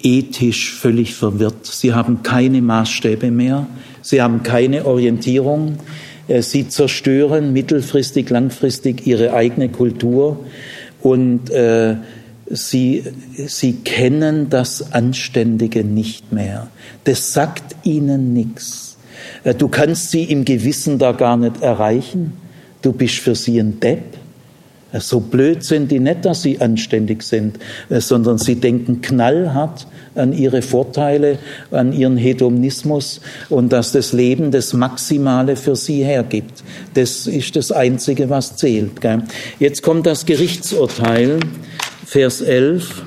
[0.00, 1.66] ethisch völlig verwirrt.
[1.66, 3.66] Sie haben keine Maßstäbe mehr,
[4.02, 5.78] sie haben keine Orientierung,
[6.28, 10.44] äh, sie zerstören mittelfristig, langfristig ihre eigene Kultur
[11.02, 11.96] und äh,
[12.48, 13.02] sie,
[13.34, 16.68] sie kennen das Anständige nicht mehr.
[17.02, 18.96] Das sagt ihnen nichts.
[19.42, 22.34] Äh, du kannst sie im Gewissen da gar nicht erreichen.
[22.80, 24.19] Du bist für sie ein Depp.
[24.92, 30.32] So blöd sind die nicht, dass sie anständig sind, äh, sondern sie denken knallhart an
[30.32, 31.38] ihre Vorteile,
[31.70, 36.64] an ihren Hedonismus und dass das Leben das Maximale für sie hergibt.
[36.94, 38.92] Das ist das Einzige, was zählt.
[39.58, 41.38] Jetzt kommt das Gerichtsurteil,
[42.04, 43.04] Vers 11,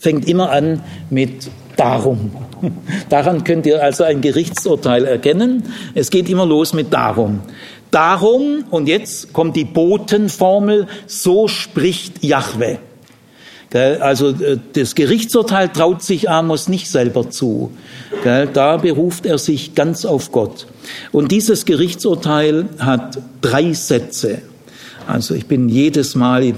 [0.00, 2.32] fängt immer an mit darum.
[3.08, 5.62] Daran könnt ihr also ein Gerichtsurteil erkennen.
[5.94, 7.40] Es geht immer los mit darum.
[7.90, 12.78] Darum, und jetzt kommt die Botenformel, so spricht Jahwe.
[13.72, 17.70] Also äh, das Gerichtsurteil traut sich Amos nicht selber zu.
[18.24, 20.66] Da beruft er sich ganz auf Gott.
[21.12, 24.40] Und dieses Gerichtsurteil hat drei Sätze.
[25.06, 26.54] Also ich bin jedes Mal,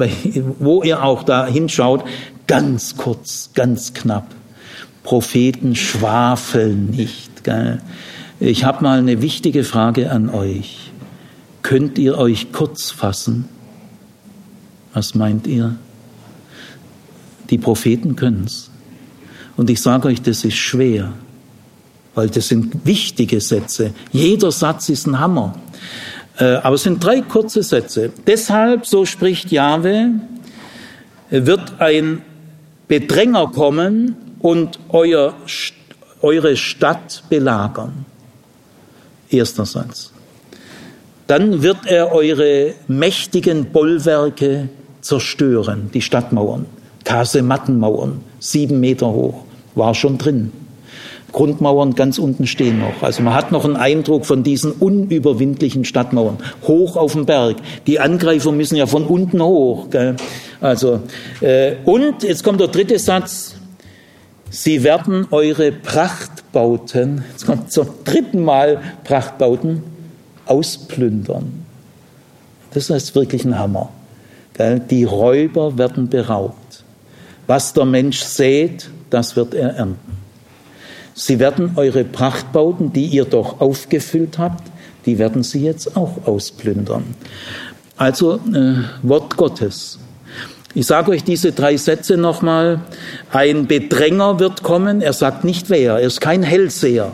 [0.59, 2.05] wo ihr auch da hinschaut,
[2.47, 4.27] ganz kurz, ganz knapp.
[5.03, 7.31] Propheten schwafeln nicht.
[8.39, 10.90] Ich habe mal eine wichtige Frage an euch.
[11.63, 13.49] Könnt ihr euch kurz fassen?
[14.95, 15.77] Was meint ihr?
[17.51, 18.71] Die Propheten können es.
[19.57, 21.13] Und ich sage euch, das ist schwer,
[22.15, 23.93] weil das sind wichtige Sätze.
[24.13, 25.55] Jeder Satz ist ein Hammer.
[26.39, 28.11] Äh, aber es sind drei kurze Sätze.
[28.27, 30.13] Deshalb, so spricht Jahwe,
[31.29, 32.23] wird ein
[32.89, 35.35] Bedränger kommen und euer,
[36.23, 38.07] eure Stadt belagern.
[39.29, 40.13] Erster Satz.
[41.31, 44.69] Dann wird er eure mächtigen Bollwerke
[45.01, 46.67] zerstören, die Stadtmauern.
[47.05, 49.45] Kasemattenmauern, sieben Meter hoch,
[49.77, 50.51] war schon drin.
[51.31, 53.05] Grundmauern ganz unten stehen noch.
[53.05, 57.59] Also man hat noch einen Eindruck von diesen unüberwindlichen Stadtmauern, hoch auf dem Berg.
[57.87, 59.89] Die Angreifer müssen ja von unten hoch.
[59.89, 60.17] Gell?
[60.61, 60.99] Also
[61.43, 63.55] äh, und jetzt kommt der dritte Satz:
[64.51, 69.85] Sie werden eure Prachtbauten, jetzt kommt zum dritten Mal Prachtbauten,
[70.51, 71.65] ausplündern.
[72.73, 73.91] Das ist wirklich ein Hammer.
[74.91, 76.85] Die Räuber werden beraubt.
[77.47, 80.19] Was der Mensch sät, das wird er ernten.
[81.15, 84.63] Sie werden eure Prachtbauten, die ihr doch aufgefüllt habt,
[85.07, 87.05] die werden sie jetzt auch ausplündern.
[87.97, 89.99] Also äh, Wort Gottes.
[90.75, 92.81] Ich sage euch diese drei Sätze nochmal.
[93.33, 97.13] Ein Bedränger wird kommen, er sagt nicht wer, er ist kein Hellseher.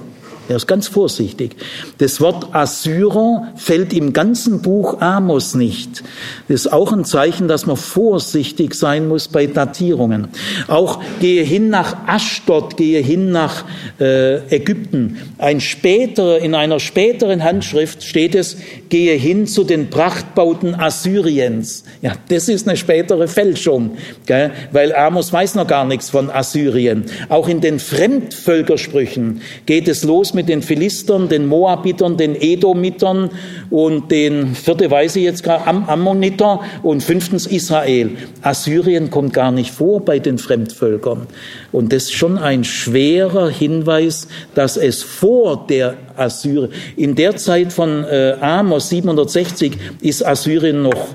[0.49, 1.57] Er ist ganz vorsichtig.
[1.99, 6.05] Das Wort Assyrer fällt im ganzen Buch Amos nicht.
[6.49, 10.29] Das ist auch ein Zeichen, dass man vorsichtig sein muss bei Datierungen.
[10.69, 13.65] Auch gehe hin nach Aschdod, gehe hin nach
[13.99, 15.19] äh, Ägypten.
[15.39, 18.57] Ein später, in einer späteren Handschrift steht es,
[18.89, 21.85] gehe hin zu den Prachtbauten Assyriens.
[22.03, 24.53] Ja, das ist eine spätere Fälschung, gell?
[24.71, 27.07] weil Amos weiß noch gar nichts von Assyrien.
[27.29, 33.31] Auch in den Fremdvölkersprüchen geht es los mit den Philistern, den Moabitern, den Edomitern
[33.71, 38.11] und den, vierte weiß ich jetzt gerade, Am Ammoniter und fünftens Israel.
[38.43, 41.27] Assyrien kommt gar nicht vor bei den Fremdvölkern.
[41.73, 47.73] Und das ist schon ein schwerer Hinweis, dass es vor der Assyrien, in der Zeit
[47.73, 51.09] von äh, Amos 760 ist Assyrien noch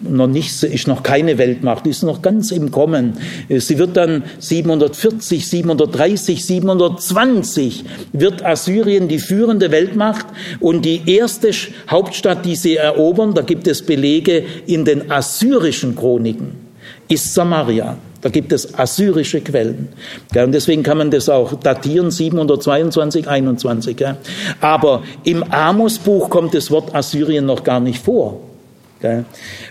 [0.00, 3.14] noch nicht, ist noch keine Weltmacht, ist noch ganz im Kommen.
[3.48, 10.26] Sie wird dann 740, 730, 720 wird Assyrien die führende Weltmacht
[10.60, 11.50] und die erste
[11.88, 16.52] Hauptstadt, die sie erobern, da gibt es Belege in den assyrischen Chroniken,
[17.08, 17.96] ist Samaria.
[18.22, 19.88] Da gibt es assyrische Quellen.
[20.34, 24.04] Und deswegen kann man das auch datieren, 722, 21.
[24.60, 28.40] Aber im Amos-Buch kommt das Wort Assyrien noch gar nicht vor.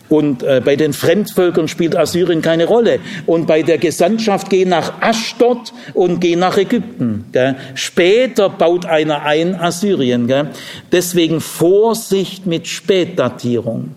[0.08, 3.00] Und äh, bei den Fremdvölkern spielt Assyrien keine Rolle.
[3.26, 7.26] Und bei der Gesandtschaft geh nach Aschdod und geh nach Ägypten.
[7.74, 10.32] Später baut einer ein Assyrien.
[10.92, 13.92] Deswegen Vorsicht mit Spätdatierung.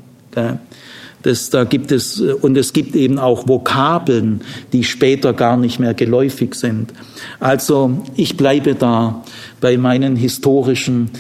[1.23, 5.93] Das, da gibt es, und es gibt eben auch Vokabeln, die später gar nicht mehr
[5.93, 6.93] geläufig sind.
[7.41, 9.25] Also ich bleibe da
[9.61, 11.11] bei meinen historischen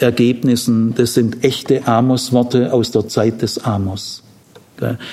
[0.00, 0.94] Ergebnissen.
[0.94, 4.22] Das sind echte Amos-Worte aus der Zeit des Amos.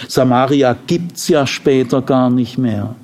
[0.08, 2.96] Samaria gibt's ja später gar nicht mehr.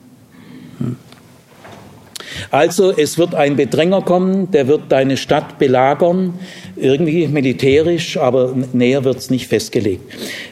[2.51, 6.33] Also es wird ein Bedränger kommen, der wird deine Stadt belagern,
[6.75, 10.03] irgendwie militärisch, aber näher wird es nicht festgelegt.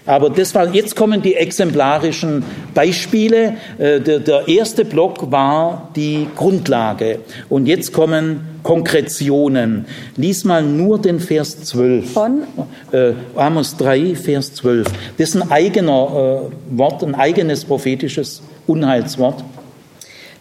[0.05, 3.57] Aber das war, jetzt kommen die exemplarischen Beispiele.
[3.77, 7.19] Äh, der, der erste Block war die Grundlage
[7.49, 9.85] und jetzt kommen Konkretionen.
[10.17, 12.11] Lies mal nur den Vers 12.
[12.11, 12.43] Von?
[12.91, 14.87] Äh, Amos 3, Vers 12.
[15.17, 19.43] Das ist ein eigener äh, Wort, ein eigenes prophetisches Unheilswort.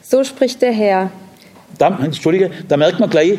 [0.03, 1.11] So spricht der Herr.
[1.79, 3.39] Da, Entschuldige, da merkt man gleich,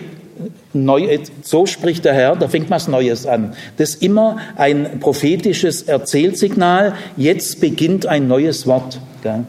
[0.73, 3.53] neu, so spricht der Herr, da fängt was Neues an.
[3.77, 8.99] Das ist immer ein prophetisches Erzählsignal, jetzt beginnt ein neues Wort.
[9.23, 9.45] Gell?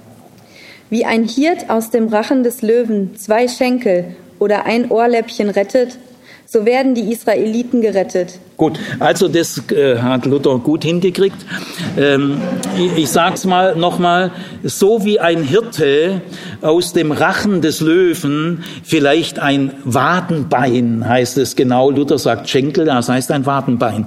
[0.90, 5.98] Wie ein Hirt aus dem Rachen des Löwen zwei Schenkel oder ein Ohrläppchen rettet,
[6.50, 8.38] so werden die Israeliten gerettet.
[8.56, 11.36] Gut, also das äh, hat Luther gut hingekriegt.
[11.98, 12.40] Ähm,
[12.78, 14.30] ich, ich sag's mal nochmal,
[14.64, 16.22] so wie ein Hirte
[16.62, 23.10] aus dem Rachen des Löwen vielleicht ein Wadenbein, heißt es genau, Luther sagt Schenkel, das
[23.10, 24.06] heißt ein Wadenbein.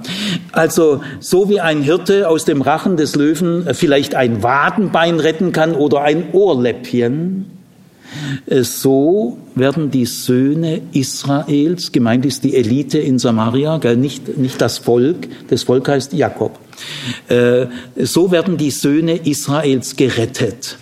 [0.50, 5.76] Also so wie ein Hirte aus dem Rachen des Löwen vielleicht ein Wadenbein retten kann
[5.76, 7.51] oder ein Ohrläppchen,
[8.46, 15.28] so werden die Söhne Israels, gemeint ist die Elite in Samaria, nicht, nicht das Volk,
[15.48, 16.58] das Volk heißt Jakob,
[17.28, 20.76] äh, so werden die Söhne Israels gerettet.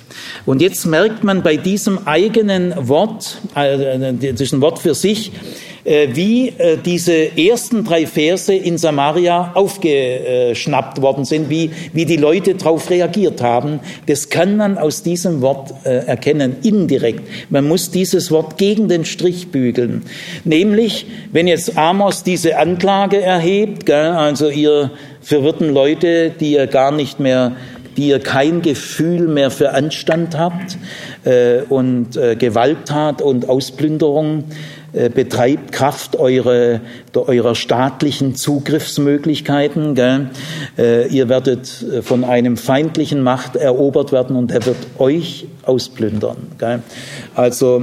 [0.46, 6.48] Und jetzt merkt man bei diesem eigenen Wort, äh, diesem Wort für sich, äh, wie
[6.48, 12.90] äh, diese ersten drei Verse in Samaria aufgeschnappt worden sind, wie, wie die Leute darauf
[12.90, 13.80] reagiert haben.
[14.06, 17.22] Das kann man aus diesem Wort äh, erkennen, indirekt.
[17.50, 20.02] Man muss dieses Wort gegen den Strich bügeln.
[20.44, 24.90] Nämlich, wenn jetzt Amos diese Anklage erhebt, also ihr
[25.22, 27.56] verwirrten Leute, die ihr gar nicht mehr
[27.96, 30.78] die ihr kein Gefühl mehr für Anstand habt
[31.24, 36.80] äh, und äh, Gewalttat und Ausplünderung, äh, betreibt Kraft eure,
[37.14, 39.94] eurer staatlichen Zugriffsmöglichkeiten.
[39.94, 40.30] Gell?
[40.78, 46.36] Äh, ihr werdet äh, von einem feindlichen Macht erobert werden und er wird euch ausplündern.
[46.58, 46.82] Gell?
[47.34, 47.82] Also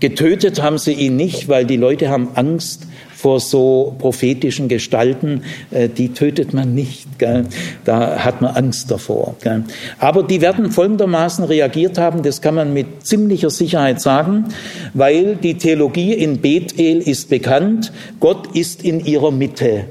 [0.00, 2.86] getötet haben sie ihn nicht, weil die Leute haben Angst
[3.22, 7.20] vor so prophetischen Gestalten, äh, die tötet man nicht.
[7.20, 7.46] Gell?
[7.84, 9.36] Da hat man Angst davor.
[9.40, 9.62] Gell?
[10.00, 14.46] Aber die werden folgendermaßen reagiert haben, das kann man mit ziemlicher Sicherheit sagen,
[14.92, 19.84] weil die Theologie in Bethel ist bekannt, Gott ist in ihrer Mitte.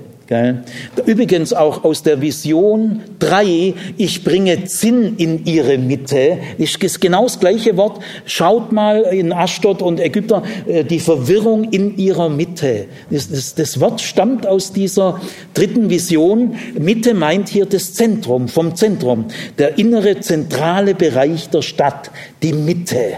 [1.06, 7.40] Übrigens auch aus der Vision 3, ich bringe Zinn in ihre Mitte, ist genau das
[7.40, 8.02] gleiche Wort.
[8.26, 12.86] Schaut mal in Aschdod und Ägypter, äh, die Verwirrung in ihrer Mitte.
[13.10, 15.20] Das, das, das Wort stammt aus dieser
[15.54, 16.56] dritten Vision.
[16.80, 19.26] Mitte meint hier das Zentrum, vom Zentrum,
[19.58, 22.10] der innere zentrale Bereich der Stadt,
[22.42, 23.18] die Mitte.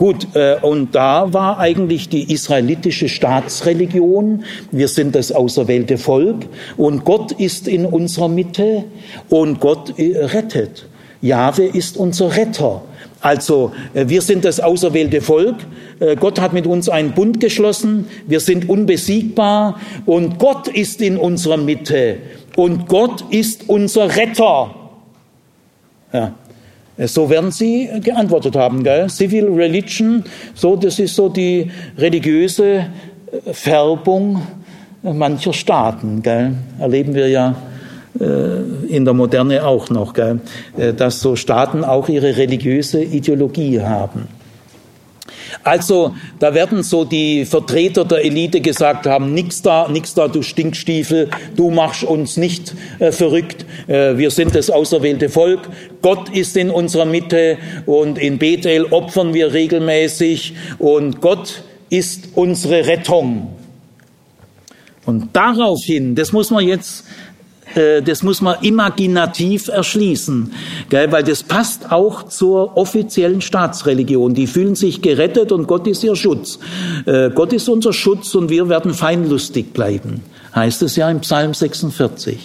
[0.00, 4.44] Gut, äh, und da war eigentlich die israelitische Staatsreligion.
[4.70, 6.46] Wir sind das auserwählte Volk
[6.78, 8.84] und Gott ist in unserer Mitte
[9.28, 10.86] und Gott äh, rettet.
[11.20, 12.80] Jahwe ist unser Retter.
[13.20, 15.56] Also äh, wir sind das auserwählte Volk.
[16.18, 18.06] Gott hat mit uns einen Bund geschlossen.
[18.26, 22.16] Wir sind unbesiegbar und Gott ist in unserer Mitte
[22.56, 24.74] und Gott ist unser Retter.
[26.10, 26.32] Ja.
[27.00, 28.84] Äh, so werden sie geantwortet haben.
[28.84, 29.08] Gell?
[29.08, 30.24] Civil Religion,
[30.54, 34.42] so, das ist so die religiöse äh, Färbung
[35.02, 36.22] mancher Staaten.
[36.22, 36.54] Gell?
[36.78, 37.54] Erleben wir ja
[38.20, 40.40] äh, in der Moderne auch noch, gell?
[40.96, 44.28] dass so Staaten auch ihre religiöse Ideologie haben.
[45.64, 50.42] Also da werden so die Vertreter der Elite gesagt haben, nix da, nix da, du
[50.42, 55.60] Stinkstiefel, du machst uns nicht äh, verrückt, äh, wir sind das auserwählte Volk,
[56.02, 62.86] Gott ist in unserer Mitte und in Bethel opfern wir regelmäßig und Gott ist unsere
[62.86, 63.56] Rettung.
[65.06, 67.04] Und daraufhin, das muss man jetzt
[67.74, 70.52] äh, das muss man imaginativ erschließen,
[70.88, 71.10] gell?
[71.12, 74.34] weil das passt auch zur offiziellen Staatsreligion.
[74.34, 76.58] Die fühlen sich gerettet und Gott ist ihr Schutz.
[77.06, 80.22] Äh, Gott ist unser Schutz und wir werden feinlustig bleiben,
[80.54, 82.38] heißt es ja im Psalm 46.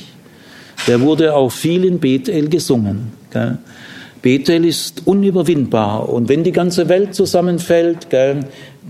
[0.88, 3.14] Der wurde auch viel in Bethel gesungen.
[3.32, 3.58] Gell?
[4.22, 8.40] Bethel ist unüberwindbar und wenn die ganze Welt zusammenfällt, gell,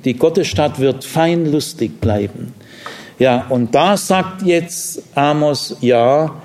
[0.05, 2.53] die Gottesstadt wird feinlustig bleiben.
[3.18, 6.36] Ja, und da sagt jetzt Amos, ja,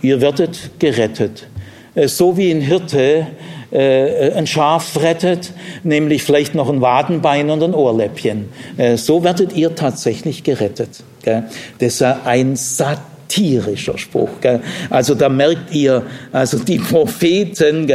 [0.00, 1.48] ihr werdet gerettet.
[1.94, 3.26] Äh, so wie ein Hirte
[3.72, 5.52] äh, ein Schaf rettet,
[5.82, 8.48] nämlich vielleicht noch ein Wadenbein und ein Ohrläppchen.
[8.76, 11.02] Äh, so werdet ihr tatsächlich gerettet.
[11.22, 14.30] Das ist ein satirischer Spruch.
[14.88, 16.02] Also da merkt ihr,
[16.32, 17.86] also die Propheten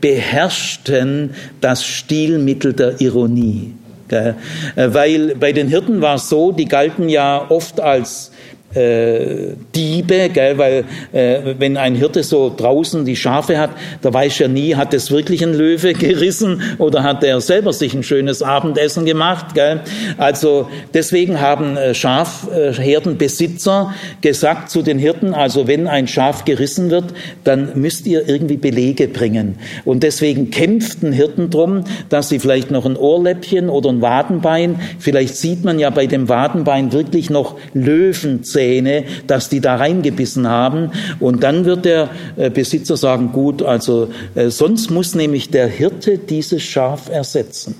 [0.00, 3.74] beherrschten das Stilmittel der Ironie.
[4.12, 4.34] Äh,
[4.76, 8.32] weil bei den Hirten war es so, die galten ja oft als
[8.74, 13.70] äh, Diebe, gell, weil äh, wenn ein Hirte so draußen die Schafe hat,
[14.00, 17.94] da weiß ja nie, hat es wirklich ein Löwe gerissen oder hat er selber sich
[17.94, 19.54] ein schönes Abendessen gemacht.
[19.54, 19.80] Gell?
[20.16, 27.06] Also deswegen haben äh, Schafherdenbesitzer gesagt zu den Hirten, also wenn ein Schaf gerissen wird,
[27.44, 29.56] dann müsst ihr irgendwie Belege bringen.
[29.84, 35.36] Und deswegen kämpften Hirten drum, dass sie vielleicht noch ein Ohrläppchen oder ein Wadenbein, vielleicht
[35.36, 40.92] sieht man ja bei dem Wadenbein wirklich noch Löwenzähne Zähne, dass die da reingebissen haben.
[41.18, 46.18] Und dann wird der äh, Besitzer sagen, gut, also äh, sonst muss nämlich der Hirte
[46.18, 47.74] dieses Schaf ersetzen.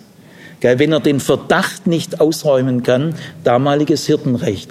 [0.60, 4.70] wenn er den Verdacht nicht ausräumen kann, damaliges Hirtenrecht.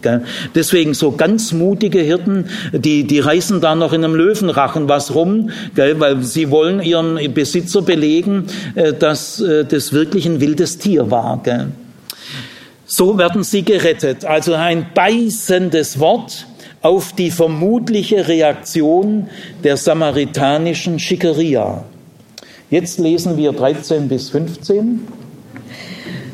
[0.55, 5.49] Deswegen so ganz mutige Hirten, die, die reißen da noch in einem Löwenrachen was rum,
[5.75, 11.41] weil sie wollen ihren Besitzer belegen, äh, dass das wirklich ein wildes Tier war.
[12.93, 14.25] So werden sie gerettet.
[14.25, 16.45] Also ein beißendes Wort
[16.81, 19.29] auf die vermutliche Reaktion
[19.63, 21.85] der samaritanischen Schickeria.
[22.69, 25.07] Jetzt lesen wir 13 bis 15.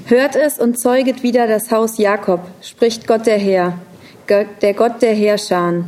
[0.07, 3.77] Hört es und zeuget wieder das Haus Jakob, spricht Gott der Herr,
[4.27, 5.83] der Gott der Herrscher.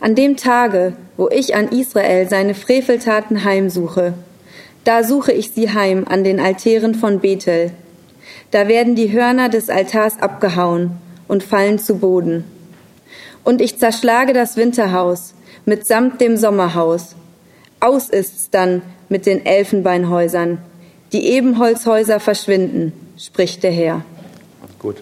[0.00, 4.14] An dem Tage, wo ich an Israel seine Freveltaten heimsuche,
[4.84, 7.72] da suche ich sie heim an den Altären von Bethel.
[8.50, 10.92] Da werden die Hörner des Altars abgehauen
[11.28, 12.44] und fallen zu Boden.
[13.44, 17.14] Und ich zerschlage das Winterhaus mitsamt dem Sommerhaus.
[17.80, 20.58] Aus ist's dann mit den Elfenbeinhäusern.
[21.12, 24.04] Die Ebenholzhäuser verschwinden spricht der Herr.
[24.78, 24.96] Gut.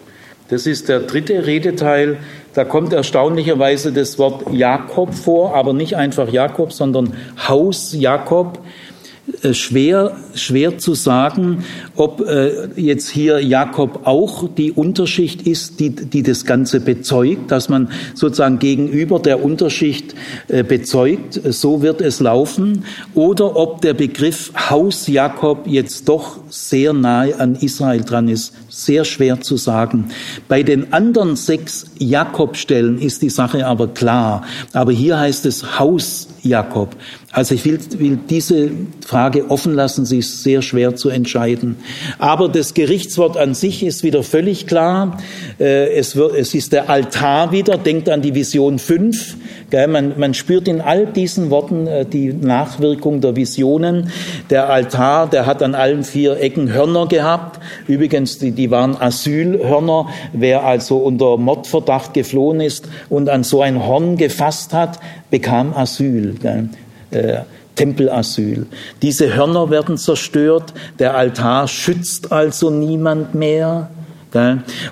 [0.48, 2.16] Das ist der dritte Redeteil.
[2.54, 7.14] Da kommt erstaunlicherweise das Wort Jakob vor, aber nicht einfach Jakob, sondern
[7.46, 8.58] Haus Jakob.
[9.42, 11.64] Äh, schwer, schwer zu sagen,
[11.96, 17.68] ob äh, jetzt hier Jakob auch die Unterschicht ist, die, die das Ganze bezeugt, dass
[17.68, 20.14] man sozusagen gegenüber der Unterschicht
[20.48, 26.94] äh, bezeugt, so wird es laufen, oder ob der Begriff Haus Jakob jetzt doch sehr
[26.94, 28.54] nahe an Israel dran ist,
[28.84, 30.10] sehr schwer zu sagen.
[30.48, 36.28] Bei den anderen sechs Jakobstellen ist die Sache aber klar, aber hier heißt es Haus
[36.42, 36.96] Jakob.
[37.30, 38.70] Also ich will, will, diese
[39.04, 41.76] Frage offen lassen, sie ist sehr schwer zu entscheiden.
[42.18, 45.18] Aber das Gerichtswort an sich ist wieder völlig klar.
[45.60, 49.36] Äh, es, wird, es ist der Altar wieder, denkt an die Vision 5.
[49.70, 54.10] Man, man spürt in all diesen Worten äh, die Nachwirkung der Visionen.
[54.48, 57.60] Der Altar, der hat an allen vier Ecken Hörner gehabt.
[57.86, 60.08] Übrigens, die, die waren Asylhörner.
[60.32, 65.00] Wer also unter Mordverdacht geflohen ist und an so ein Horn gefasst hat,
[65.30, 66.36] bekam Asyl
[67.10, 67.40] äh,
[67.74, 68.66] Tempelasyl.
[69.02, 73.90] Diese Hörner werden zerstört, der Altar schützt also niemand mehr.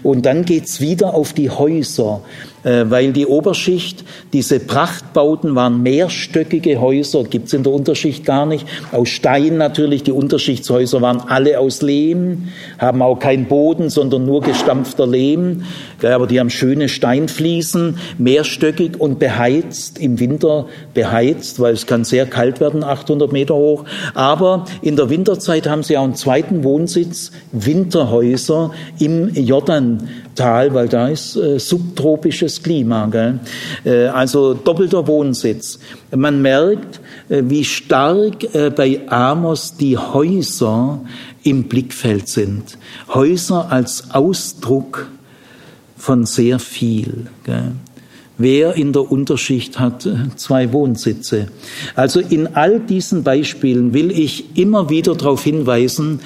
[0.02, 2.22] Und dann geht's wieder auf die Häuser.
[2.66, 4.02] Äh, weil die Oberschicht,
[4.32, 8.66] diese Prachtbauten waren mehrstöckige Häuser, gibt's in der Unterschicht gar nicht.
[8.90, 12.48] Aus Stein natürlich, die Unterschichtshäuser waren alle aus Lehm,
[12.78, 15.62] haben auch keinen Boden, sondern nur gestampfter Lehm.
[16.02, 22.26] Aber die haben schöne Steinfliesen, mehrstöckig und beheizt, im Winter beheizt, weil es kann sehr
[22.26, 23.84] kalt werden, 800 Meter hoch.
[24.14, 30.88] Aber in der Winterzeit haben sie auch einen zweiten Wohnsitz, Winterhäuser im Jordan Tal, weil
[30.88, 33.07] da ist äh, subtropisches Klima.
[33.07, 33.40] Gell?
[33.84, 35.78] Äh, also doppelter Wohnsitz.
[36.14, 41.00] Man merkt, äh, wie stark äh, bei Amos die Häuser
[41.42, 42.78] im Blickfeld sind.
[43.09, 45.09] Häuser als Ausdruck
[45.96, 47.26] von sehr viel.
[47.44, 47.72] Gell?
[48.39, 51.47] Wer in der Unterschicht hat äh, zwei Wohnsitze?
[51.95, 56.20] Also in all diesen Beispielen will ich immer wieder darauf hinweisen,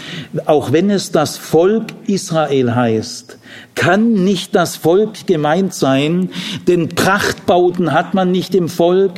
[0.47, 3.39] auch wenn es das Volk Israel heißt,
[3.77, 6.31] kann nicht das Volk gemeint sein,
[6.67, 9.13] denn Prachtbauten hat man nicht im Volk.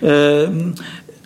[0.00, 0.48] Äh,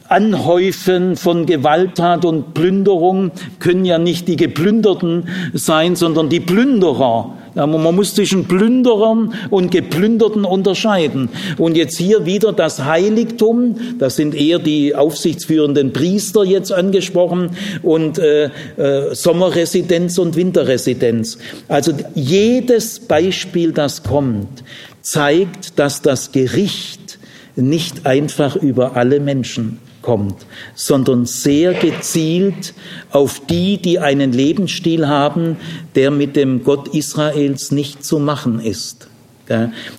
[0.08, 7.38] Anhäufen von Gewalttat und Plünderung können ja nicht die Geplünderten sein, sondern die Plünderer.
[7.54, 11.28] Man muss zwischen Plünderern und Geplünderten unterscheiden.
[11.58, 17.50] Und jetzt hier wieder das Heiligtum, das sind eher die aufsichtsführenden Priester jetzt angesprochen,
[17.82, 21.38] und äh, äh, Sommerresidenz und Winterresidenz.
[21.68, 24.64] Also jedes Beispiel, das kommt,
[25.02, 27.18] zeigt, dass das Gericht
[27.56, 32.74] nicht einfach über alle Menschen kommt, sondern sehr gezielt
[33.10, 35.56] auf die, die einen Lebensstil haben,
[35.94, 39.08] der mit dem Gott Israels nicht zu machen ist.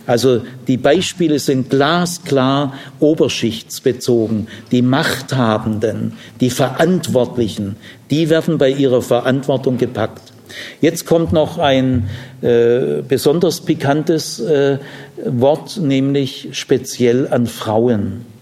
[0.08, 4.48] Also die Beispiele sind glasklar oberschichtsbezogen.
[4.72, 7.76] Die Machthabenden, die Verantwortlichen,
[8.10, 10.34] die werden bei ihrer Verantwortung gepackt.
[10.82, 12.10] Jetzt kommt noch ein
[12.42, 14.78] äh, besonders pikantes äh,
[15.26, 18.33] Wort, nämlich speziell an Frauen.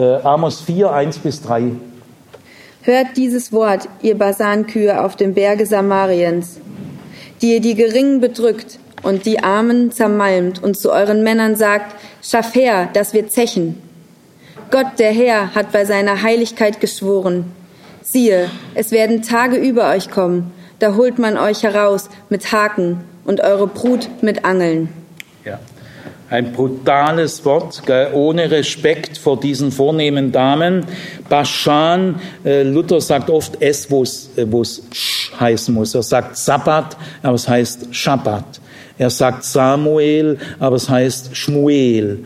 [0.00, 1.72] Äh, Amos 4, 1 bis 3.
[2.80, 6.58] Hört dieses Wort, ihr Basankühe auf dem Berge Samariens,
[7.42, 12.54] die ihr die Geringen bedrückt und die Armen zermalmt und zu euren Männern sagt, schaff
[12.54, 13.82] her, dass wir zechen.
[14.70, 17.52] Gott, der Herr, hat bei seiner Heiligkeit geschworen.
[18.00, 23.42] Siehe, es werden Tage über euch kommen, da holt man euch heraus mit Haken und
[23.42, 24.88] eure Brut mit Angeln.
[25.44, 25.58] Ja.
[26.30, 30.86] Ein brutales Wort, gell, ohne Respekt vor diesen vornehmen Damen.
[31.28, 34.46] Baschan, äh, Luther sagt oft es, wo es äh,
[34.92, 35.94] sch heißen muss.
[35.96, 38.60] Er sagt Sabbat, aber es heißt Schabbat.
[39.00, 42.22] Er sagt Samuel, aber es heißt Schmuel.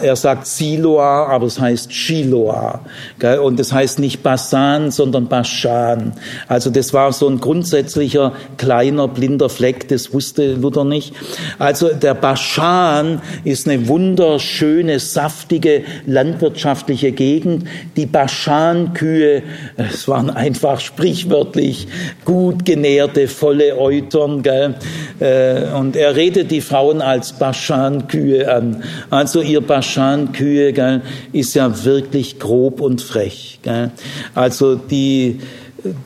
[0.00, 2.82] Er sagt Siloa, aber es heißt Shiloah.
[3.42, 6.12] Und es heißt nicht Basan, sondern Baschan.
[6.46, 11.14] Also das war so ein grundsätzlicher kleiner blinder Fleck, das wusste Luther nicht.
[11.58, 17.66] Also der Baschan ist eine wunderschöne, saftige landwirtschaftliche Gegend.
[17.96, 19.42] Die Baschan-Kühe,
[19.76, 21.88] es waren einfach sprichwörtlich
[22.24, 24.44] gut genährte, volle Eutern.
[25.18, 28.82] Äh, und er redet die Frauen als Baschan-Kühe an.
[29.10, 31.02] Also ihr Baschan-Kühe
[31.32, 33.60] ist ja wirklich grob und frech.
[33.62, 33.90] Gell?
[34.34, 35.40] Also die,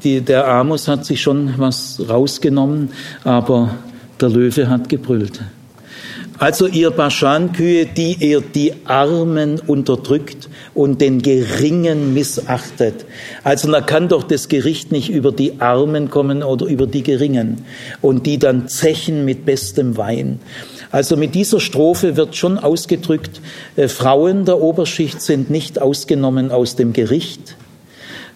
[0.03, 2.91] die, der Amos hat sich schon was rausgenommen,
[3.25, 3.75] aber
[4.21, 5.41] der Löwe hat gebrüllt.
[6.43, 13.05] Also ihr Baschan-Kühe, die ihr die Armen unterdrückt und den Geringen missachtet.
[13.45, 17.65] Also da kann doch das Gericht nicht über die Armen kommen oder über die Geringen
[18.01, 20.41] und die dann zechen mit bestem Wein.
[20.91, 23.41] Also mit dieser Strophe wird schon ausgedrückt,
[23.77, 27.55] äh, Frauen der Oberschicht sind nicht ausgenommen aus dem Gericht.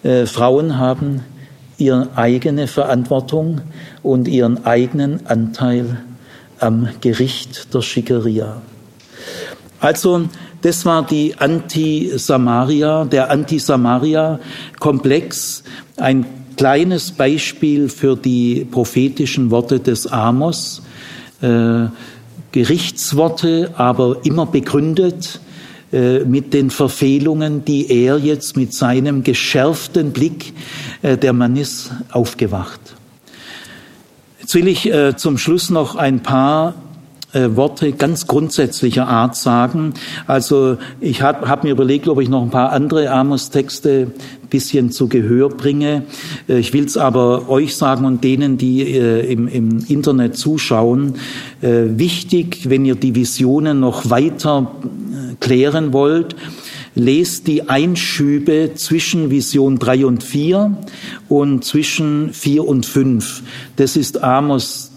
[0.03, 1.25] Äh, Frauen haben
[1.77, 3.59] ihre eigene Verantwortung
[4.01, 5.97] und ihren eigenen Anteil
[6.59, 8.61] am Gericht der Schickeria.
[9.79, 10.29] Also
[10.61, 15.63] das war die Anti-Samaria, der Anti-Samaria-Komplex,
[15.97, 16.25] ein
[16.57, 20.81] kleines Beispiel für die prophetischen Worte des Amos.
[21.41, 21.85] Äh,
[22.51, 25.39] Gerichtsworte, aber immer begründet
[25.91, 30.53] äh, mit den Verfehlungen, die er jetzt mit seinem geschärften Blick,
[31.01, 32.79] äh, der Mann ist aufgewacht.
[34.47, 36.73] Jetzt will ich äh, zum Schluss noch ein paar
[37.33, 39.93] äh, Worte ganz grundsätzlicher Art sagen.
[40.25, 44.13] Also ich habe hab mir überlegt, ob ich noch ein paar andere Amos-Texte
[44.49, 46.03] bisschen zu Gehör bringe.
[46.47, 51.15] Äh, ich will es aber euch sagen und denen, die äh, im, im Internet zuschauen,
[51.61, 56.37] äh, wichtig, wenn ihr die Visionen noch weiter äh, klären wollt,
[56.97, 60.75] lest die Einschübe zwischen Vision 3 und 4
[61.29, 63.43] und zwischen 4 und 5.
[63.75, 64.91] Das ist Amos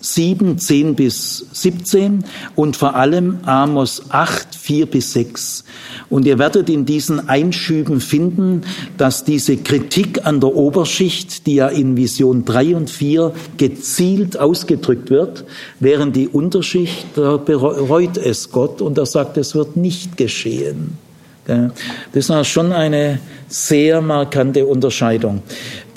[0.00, 2.24] 7, 10 bis 17
[2.56, 5.64] und vor allem Amos 8, 4 bis 6.
[6.08, 8.62] Und ihr werdet in diesen Einschüben finden,
[8.96, 15.10] dass diese Kritik an der Oberschicht, die ja in Vision 3 und 4 gezielt ausgedrückt
[15.10, 15.44] wird,
[15.80, 20.96] während die Unterschicht, bereut es Gott und er sagt, es wird nicht geschehen.
[21.46, 23.18] Das ist schon eine
[23.48, 25.42] sehr markante Unterscheidung.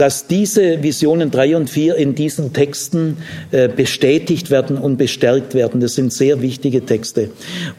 [0.03, 3.19] Dass diese Visionen drei und vier in diesen Texten
[3.51, 7.29] äh, bestätigt werden und bestärkt werden, das sind sehr wichtige Texte.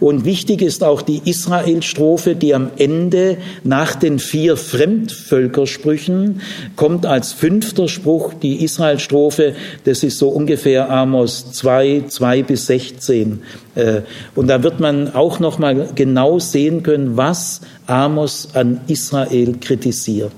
[0.01, 6.41] Und wichtig ist auch die Israel-Strophe, die am Ende nach den vier Fremdvölkersprüchen
[6.77, 13.43] kommt als fünfter Spruch die Israel-Strophe, das ist so ungefähr Amos 2, 2 bis 16.
[13.75, 14.01] Äh,
[14.35, 20.33] und da wird man auch noch mal genau sehen können, was Amos an Israel kritisiert.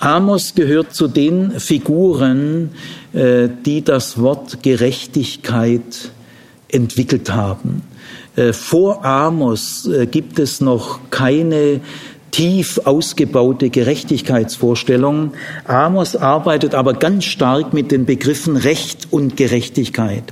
[0.00, 2.70] Amos gehört zu den Figuren,
[3.12, 6.10] äh, die das Wort Gerechtigkeit
[6.68, 7.82] entwickelt haben.
[8.34, 11.82] Äh, vor Amos äh, gibt es noch keine
[12.30, 15.34] tief ausgebaute Gerechtigkeitsvorstellung.
[15.66, 20.24] Amos arbeitet aber ganz stark mit den Begriffen Recht und Gerechtigkeit.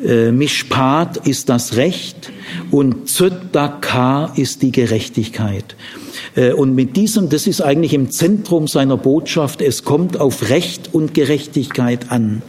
[0.00, 2.32] Mishpat ist das Recht
[2.70, 5.76] und Tzedakah ist die Gerechtigkeit.
[6.34, 10.90] Äh, und mit diesem, das ist eigentlich im Zentrum seiner Botschaft, es kommt auf Recht
[10.92, 12.42] und Gerechtigkeit an.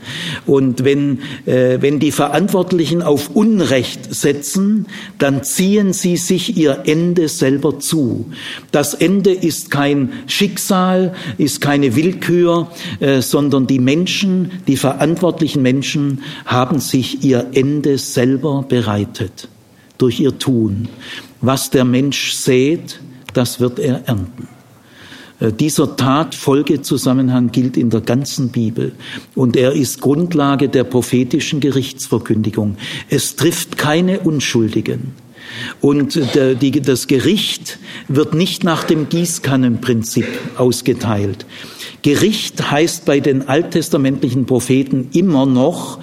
[0.45, 7.27] Und wenn, äh, wenn die Verantwortlichen auf Unrecht setzen, dann ziehen sie sich ihr Ende
[7.27, 8.25] selber zu.
[8.71, 12.69] Das Ende ist kein Schicksal, ist keine Willkür,
[12.99, 19.47] äh, sondern die Menschen, die verantwortlichen Menschen haben sich ihr Ende selber bereitet
[19.97, 20.87] durch ihr Tun.
[21.41, 22.99] Was der Mensch sät,
[23.33, 24.47] das wird er ernten.
[25.39, 28.93] Äh, dieser Tat-Folge-Zusammenhang gilt in der ganzen Bibel
[29.35, 32.77] und er ist Grundlage der prophetischen Gerichtsverkündigung.
[33.09, 35.13] Es trifft keine Unschuldigen.
[35.81, 40.25] Und das Gericht wird nicht nach dem Gießkannenprinzip
[40.57, 41.45] ausgeteilt.
[42.01, 45.99] Gericht heißt bei den alttestamentlichen Propheten immer noch,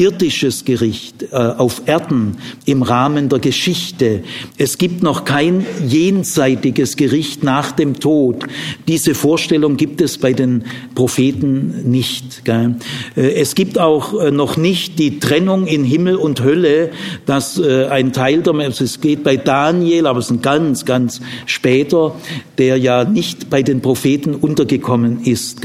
[0.00, 4.22] irdisches Gericht äh, auf Erden im Rahmen der Geschichte.
[4.56, 8.44] Es gibt noch kein jenseitiges Gericht nach dem Tod.
[8.88, 10.64] Diese Vorstellung gibt es bei den
[10.94, 12.42] Propheten nicht.
[12.48, 12.72] Äh,
[13.14, 16.90] es gibt auch äh, noch nicht die Trennung in Himmel und Hölle,
[17.26, 21.20] dass ein Teil der also es geht bei Daniel, aber es ist ein ganz, ganz
[21.46, 22.14] später,
[22.56, 25.60] der ja nicht bei den Propheten untergekommen ist.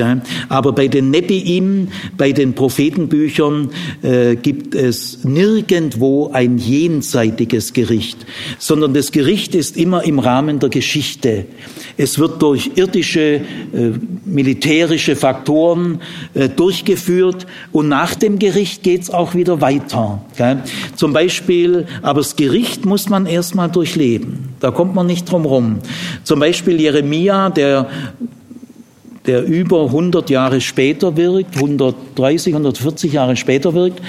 [0.50, 3.70] Aber bei den Nebiim, bei den Prophetenbüchern
[4.02, 8.26] äh, gibt es nirgendwo ein jenseitiges Gericht,
[8.58, 11.46] sondern das Gericht ist immer im Rahmen der Geschichte.
[11.98, 13.42] Es wird durch irdische, äh,
[14.26, 16.02] militärische Faktoren
[16.34, 20.22] äh, durchgeführt und nach dem Gericht geht es auch wieder weiter.
[20.96, 24.50] Zum Beispiel, aber das Gericht muss man erstmal durchleben.
[24.60, 25.80] Da kommt man nicht drum rum.
[26.24, 27.90] Zum Beispiel Jeremia, der
[29.28, 34.02] der über 100 Jahre später wirkt, 130, 140 Jahre später wirkt,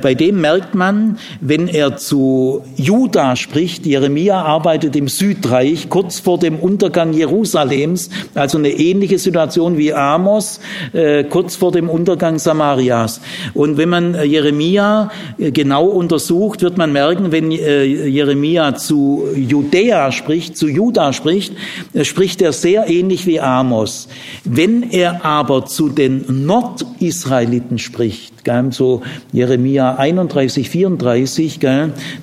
[0.00, 6.38] bei dem merkt man, wenn er zu Juda spricht, Jeremia arbeitet im Südreich kurz vor
[6.38, 10.60] dem Untergang Jerusalems, also eine ähnliche Situation wie Amos
[10.92, 13.20] äh, kurz vor dem Untergang Samarias.
[13.54, 20.56] Und wenn man äh, Jeremia genau untersucht, wird man merken, wenn Jeremia zu Judäa spricht,
[20.56, 21.54] zu Juda spricht,
[22.02, 24.08] spricht er sehr ähnlich wie Amos.
[24.44, 28.32] Wenn er aber zu den Nordisraeliten spricht,
[28.70, 29.02] so
[29.32, 31.58] Jeremia 31, 34,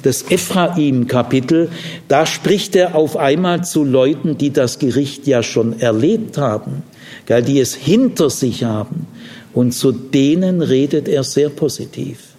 [0.03, 1.69] das Ephraim-Kapitel,
[2.07, 6.83] da spricht er auf einmal zu Leuten, die das Gericht ja schon erlebt haben,
[7.27, 9.07] die es hinter sich haben.
[9.53, 12.29] Und zu denen redet er sehr positiv.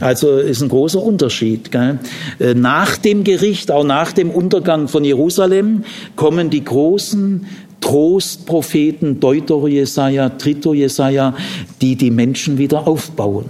[0.00, 1.70] Also ist ein großer Unterschied.
[1.70, 1.98] Gell?
[2.38, 5.84] Äh, nach dem Gericht, auch nach dem Untergang von Jerusalem,
[6.16, 7.46] kommen die großen
[7.84, 11.34] Trostpropheten, Deutero Jesaja, Trito Jesaja,
[11.82, 13.44] die die Menschen wieder aufbauen.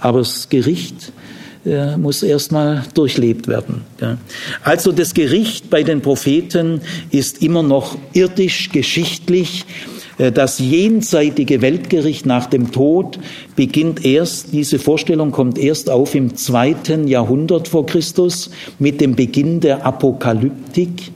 [0.00, 1.12] Aber das Gericht
[1.64, 3.86] äh, muss erstmal durchlebt werden.
[4.62, 9.64] Also das Gericht bei den Propheten ist immer noch irdisch, geschichtlich.
[10.18, 13.18] Äh, das jenseitige Weltgericht nach dem Tod
[13.56, 19.60] beginnt erst, diese Vorstellung kommt erst auf im zweiten Jahrhundert vor Christus mit dem Beginn
[19.60, 21.12] der Apokalyptik.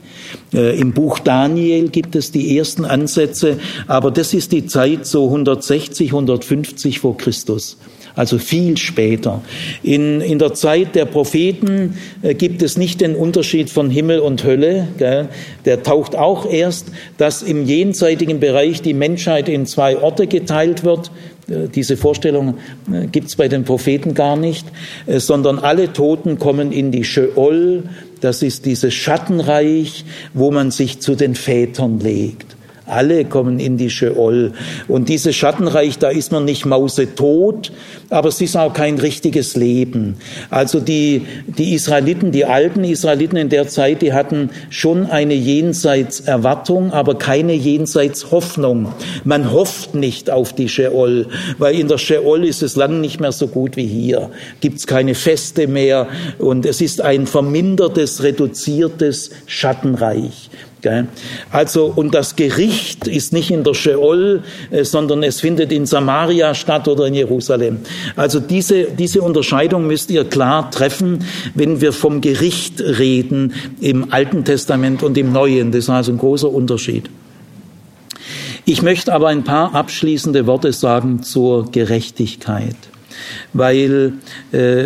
[0.53, 5.25] Äh, Im Buch Daniel gibt es die ersten Ansätze, aber das ist die Zeit so
[5.25, 7.77] 160, 150 vor Christus
[8.15, 9.41] also viel später.
[9.81, 14.43] In, in der Zeit der Propheten äh, gibt es nicht den Unterschied von Himmel und
[14.43, 14.87] Hölle.
[14.97, 15.29] Gell?
[15.65, 16.87] Der taucht auch erst,
[17.17, 21.11] dass im jenseitigen Bereich die Menschheit in zwei Orte geteilt wird.
[21.47, 22.57] Äh, diese Vorstellung
[22.91, 24.65] äh, gibt es bei den Propheten gar nicht,
[25.05, 27.83] äh, sondern alle Toten kommen in die Sheol,
[28.21, 32.55] das ist dieses Schattenreich, wo man sich zu den Vätern legt.
[32.85, 34.51] Alle kommen in die Sheol.
[34.89, 37.71] Und dieses Schattenreich, da ist man nicht mausetot,
[38.09, 40.17] aber es ist auch kein richtiges Leben.
[40.49, 46.91] Also die, die Israeliten, die alten Israeliten in der Zeit, die hatten schon eine Jenseitserwartung,
[46.91, 48.91] aber keine Jenseitshoffnung.
[49.23, 51.27] Man hofft nicht auf die Sheol,
[51.57, 54.29] weil in der Sheol ist es lang nicht mehr so gut wie hier.
[54.59, 56.07] Gibt es keine Feste mehr
[56.37, 60.49] und es ist ein vermindertes, reduziertes Schattenreich.
[61.51, 66.53] Also, und das Gericht ist nicht in der Sheol, äh, sondern es findet in Samaria
[66.53, 67.79] statt oder in Jerusalem.
[68.15, 74.43] Also diese, diese Unterscheidung müsst ihr klar treffen, wenn wir vom Gericht reden im Alten
[74.43, 75.71] Testament und im Neuen.
[75.71, 77.09] Das ist also ein großer Unterschied.
[78.65, 82.77] Ich möchte aber ein paar abschließende Worte sagen zur Gerechtigkeit,
[83.51, 84.13] weil
[84.53, 84.85] äh,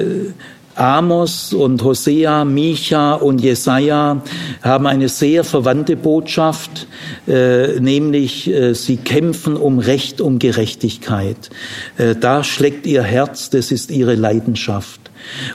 [0.78, 4.22] Amos und Hosea, Micha und Jesaja
[4.62, 6.88] haben eine sehr verwandte Botschaft,
[7.28, 11.50] äh, nämlich äh, sie kämpfen um Recht, um Gerechtigkeit.
[11.98, 15.07] Äh, da schlägt ihr Herz, das ist ihre Leidenschaft.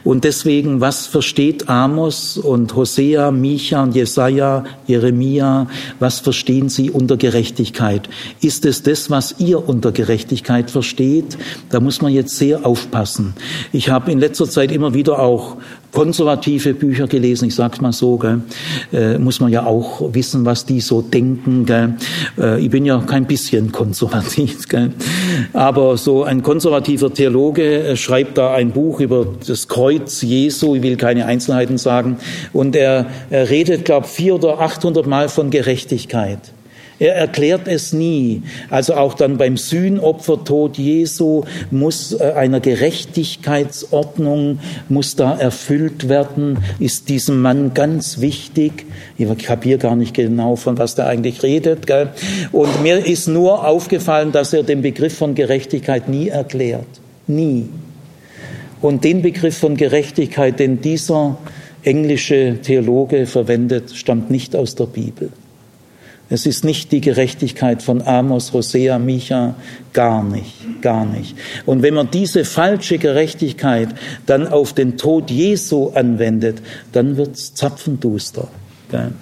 [0.04, 5.66] Und deswegen, was versteht Amos und Hosea, Micha und Jesaja, Jeremia,
[5.98, 8.08] was verstehen sie unter Gerechtigkeit?
[8.40, 11.38] Ist es das, was ihr unter Gerechtigkeit versteht?
[11.70, 13.34] Da muss man jetzt sehr aufpassen.
[13.72, 15.56] Ich habe in letzter Zeit immer wieder auch
[15.92, 18.40] konservative Bücher gelesen, ich sag's mal so, gell,
[18.92, 21.66] äh, muss man ja auch wissen, was die so denken.
[21.66, 21.94] Gell.
[22.38, 24.90] Äh, ich bin ja kein bisschen konservativ, gell.
[25.52, 30.82] aber so ein konservativer Theologe äh, schreibt da ein Buch über das Kreuz Jesu, ich
[30.82, 32.16] will keine Einzelheiten sagen,
[32.52, 36.52] und er, er redet, glaube vier oder achthundert Mal von Gerechtigkeit.
[37.02, 38.42] Er erklärt es nie.
[38.70, 41.42] Also auch dann beim Sühnopfertod Jesu
[41.72, 48.86] muss äh, einer Gerechtigkeitsordnung, muss da erfüllt werden, ist diesem Mann ganz wichtig.
[49.18, 51.88] Ich kapiere gar nicht genau, von was der eigentlich redet.
[51.88, 52.10] Gell?
[52.52, 56.86] Und mir ist nur aufgefallen, dass er den Begriff von Gerechtigkeit nie erklärt.
[57.26, 57.68] Nie.
[58.80, 61.36] Und den Begriff von Gerechtigkeit, den dieser
[61.82, 65.30] englische Theologe verwendet, stammt nicht aus der Bibel.
[66.32, 69.54] Es ist nicht die Gerechtigkeit von Amos, Hosea, Micha,
[69.92, 71.36] gar nicht, gar nicht.
[71.66, 73.90] Und wenn man diese falsche Gerechtigkeit
[74.24, 78.48] dann auf den Tod Jesu anwendet, dann wird's zapfenduster.
[78.90, 79.12] Gell?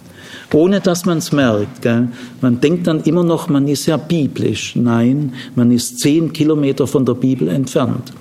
[0.52, 1.82] Ohne dass man es merkt.
[1.82, 2.09] Gell?
[2.40, 4.74] Man denkt dann immer noch, man ist ja biblisch.
[4.77, 8.12] Nein, man ist zehn Kilometer von der Bibel entfernt.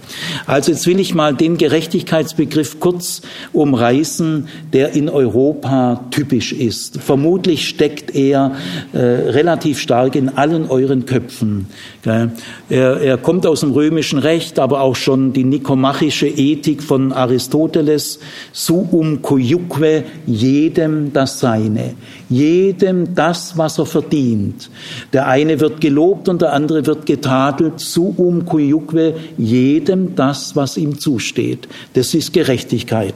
[0.46, 3.22] Also jetzt will ich mal den Gerechtigkeitsbegriff kurz
[3.54, 7.00] umreißen, der in Europa typisch ist.
[7.00, 8.56] Vermutlich steckt er
[8.94, 11.68] äh, relativ stark in allen euren Köpfen.
[12.04, 12.32] Gell?
[12.70, 18.20] Er, er kommt aus dem römischen Recht, aber auch schon die nikomachische Ethik von Aristoteles,
[18.52, 21.96] suum cuiuque, jedem das Seine
[22.30, 24.70] jedem das, was er verdient.
[25.14, 31.00] Der eine wird gelobt und der andere wird getadelt, suum cuiuque, jedem das, was ihm
[31.00, 31.68] zusteht.
[31.94, 33.16] Das ist Gerechtigkeit.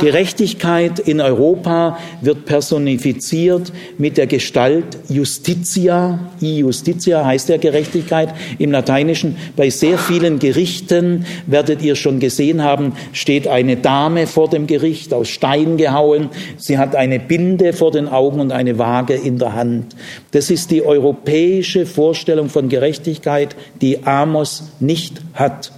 [0.00, 6.18] Gerechtigkeit in Europa wird personifiziert mit der Gestalt Justitia.
[6.42, 9.36] I Justitia heißt ja Gerechtigkeit im Lateinischen.
[9.56, 15.14] Bei sehr vielen Gerichten werdet ihr schon gesehen haben, steht eine Dame vor dem Gericht
[15.14, 16.30] aus Stein gehauen.
[16.56, 19.94] Sie hat eine Binde vor den Augen und eine Waage in der Hand.
[20.32, 25.72] Das ist die europäische Vorstellung von Gerechtigkeit, die Amos nicht hat.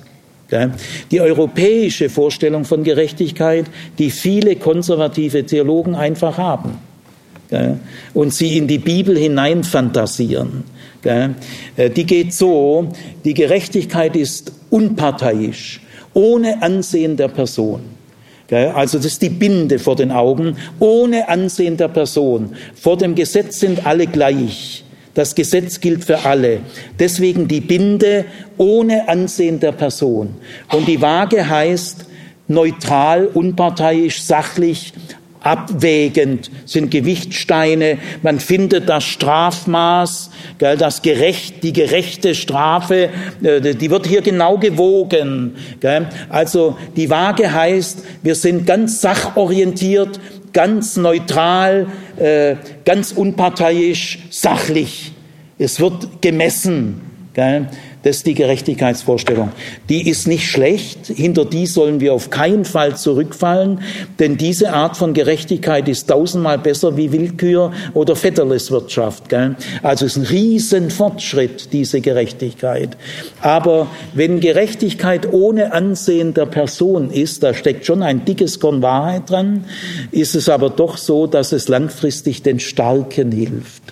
[1.13, 3.67] Die europäische Vorstellung von Gerechtigkeit,
[3.99, 6.79] die viele konservative Theologen einfach haben
[8.15, 10.65] und sie in die Bibel hineinfantasieren.
[11.05, 12.89] Äh, die geht so,
[13.25, 15.81] die Gerechtigkeit ist unparteiisch,
[16.13, 17.81] ohne Ansehen der Person.
[18.51, 22.57] Also das ist die Binde vor den Augen, ohne Ansehen der Person.
[22.75, 24.85] Vor dem Gesetz sind alle gleich.
[25.15, 26.61] Das Gesetz gilt für alle.
[26.99, 28.25] Deswegen die Binde
[28.59, 30.35] ohne Ansehen der Person.
[30.73, 32.07] Und die Waage heißt
[32.49, 34.93] neutral, unparteiisch, sachlich,
[35.43, 37.99] abwägend sind Gewichtsteine.
[38.23, 43.11] Man findet das Strafmaß, das gerecht, die gerechte Strafe,
[43.43, 45.57] äh, die wird hier genau gewogen.
[46.29, 50.21] Also die Waage heißt, wir sind ganz sachorientiert,
[50.53, 51.87] ganz neutral,
[52.17, 55.13] äh, ganz unparteiisch, sachlich.
[55.59, 57.03] Es wird gemessen.
[58.03, 59.51] Das ist die Gerechtigkeitsvorstellung.
[59.91, 63.83] Die ist nicht schlecht, hinter die sollen wir auf keinen Fall zurückfallen,
[64.19, 69.29] denn diese Art von Gerechtigkeit ist tausendmal besser wie Willkür oder Vetterleswirtschaft.
[69.29, 69.57] Gell?
[69.83, 72.97] Also es ist ein Riesenfortschritt, diese Gerechtigkeit.
[73.43, 79.29] Aber wenn Gerechtigkeit ohne Ansehen der Person ist, da steckt schon ein dickes Korn Wahrheit
[79.29, 79.65] dran,
[80.11, 83.83] ist es aber doch so, dass es langfristig den Starken hilft.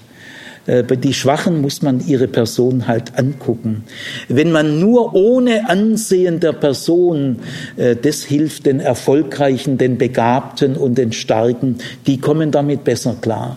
[0.69, 3.85] Äh, die Schwachen muss man ihre Person halt angucken.
[4.29, 7.39] Wenn man nur ohne Ansehen der Person,
[7.77, 13.57] äh, das hilft den Erfolgreichen, den Begabten und den Starken, die kommen damit besser klar.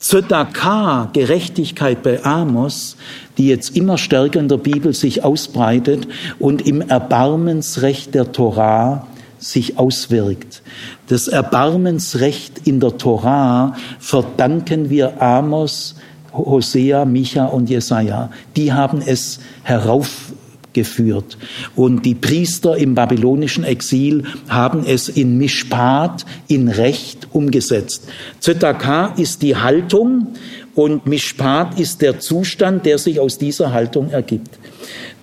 [0.00, 2.96] Zedakah, Gerechtigkeit bei Amos,
[3.38, 6.08] die jetzt immer stärker in der Bibel sich ausbreitet
[6.40, 9.06] und im Erbarmensrecht der Torah
[9.38, 10.62] sich auswirkt.
[11.06, 15.94] Das Erbarmensrecht in der Torah verdanken wir Amos
[16.32, 21.38] Hosea, Micha und Jesaja, die haben es heraufgeführt.
[21.76, 28.08] Und die Priester im babylonischen Exil haben es in Mishpat, in Recht umgesetzt.
[28.38, 30.28] Zetaka ist die Haltung
[30.74, 34.58] und Mishpat ist der Zustand, der sich aus dieser Haltung ergibt.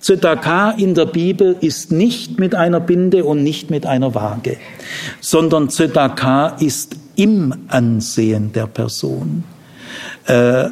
[0.00, 4.56] Zetaka in der Bibel ist nicht mit einer Binde und nicht mit einer Waage,
[5.20, 9.42] sondern Zetaka ist im Ansehen der Person.
[10.26, 10.68] Äh,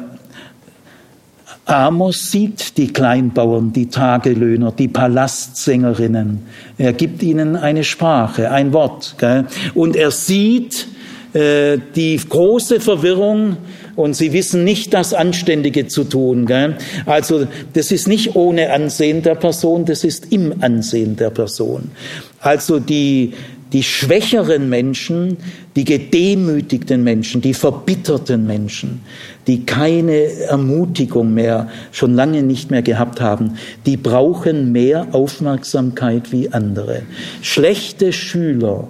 [1.67, 6.39] Amos sieht die Kleinbauern, die Tagelöhner, die Palastsängerinnen.
[6.77, 9.15] Er gibt ihnen eine Sprache, ein Wort.
[9.17, 9.45] Gell?
[9.75, 10.87] Und er sieht
[11.33, 13.57] äh, die große Verwirrung
[13.97, 16.45] und sie wissen nicht das Anständige zu tun.
[16.45, 16.77] Gell?
[17.05, 21.91] Also das ist nicht ohne Ansehen der Person, das ist im Ansehen der Person.
[22.39, 23.33] Also die,
[23.73, 25.37] die schwächeren Menschen,
[25.75, 29.01] die gedemütigten Menschen, die verbitterten Menschen,
[29.45, 36.49] die keine Ermutigung mehr, schon lange nicht mehr gehabt haben, die brauchen mehr Aufmerksamkeit wie
[36.51, 37.03] andere.
[37.41, 38.87] Schlechte Schüler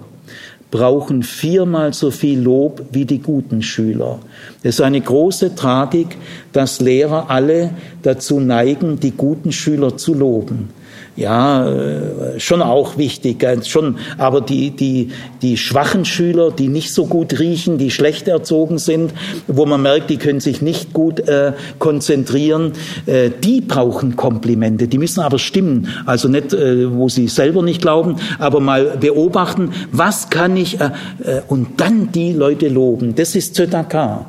[0.70, 4.18] brauchen viermal so viel Lob wie die guten Schüler.
[4.62, 6.16] Es ist eine große Tragik,
[6.52, 7.70] dass Lehrer alle
[8.02, 10.68] dazu neigen, die guten Schüler zu loben.
[11.18, 15.10] Ja, äh, schon auch wichtig, schon, aber die, die,
[15.42, 19.12] die schwachen Schüler, die nicht so gut riechen, die schlecht erzogen sind,
[19.48, 22.72] wo man merkt, die können sich nicht gut äh, konzentrieren,
[23.06, 27.82] äh, die brauchen Komplimente, die müssen aber stimmen, also nicht, äh, wo sie selber nicht
[27.82, 30.84] glauben, aber mal beobachten, was kann ich, äh,
[31.24, 34.26] äh, und dann die Leute loben, das ist Zödaka.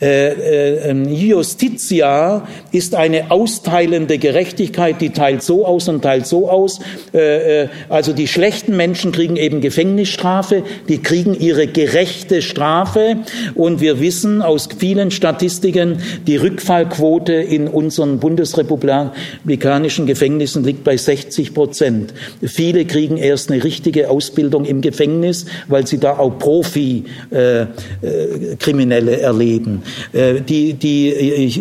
[0.00, 6.80] Ähm, Justitia ist eine austeilende Gerechtigkeit, die teilt so aus und teilt so aus.
[7.14, 13.16] Äh, äh, also die schlechten Menschen kriegen eben Gefängnisstrafe, die kriegen ihre gerechte Strafe.
[13.54, 21.54] Und wir wissen aus vielen Statistiken, die Rückfallquote in unseren bundesrepublikanischen Gefängnissen liegt bei 60
[21.54, 22.12] Prozent.
[22.42, 29.82] Viele kriegen erst eine richtige Ausbildung im Gefängnis, weil sie da auch Profi-Kriminelle äh, erleben.
[30.12, 31.60] die, die, ich,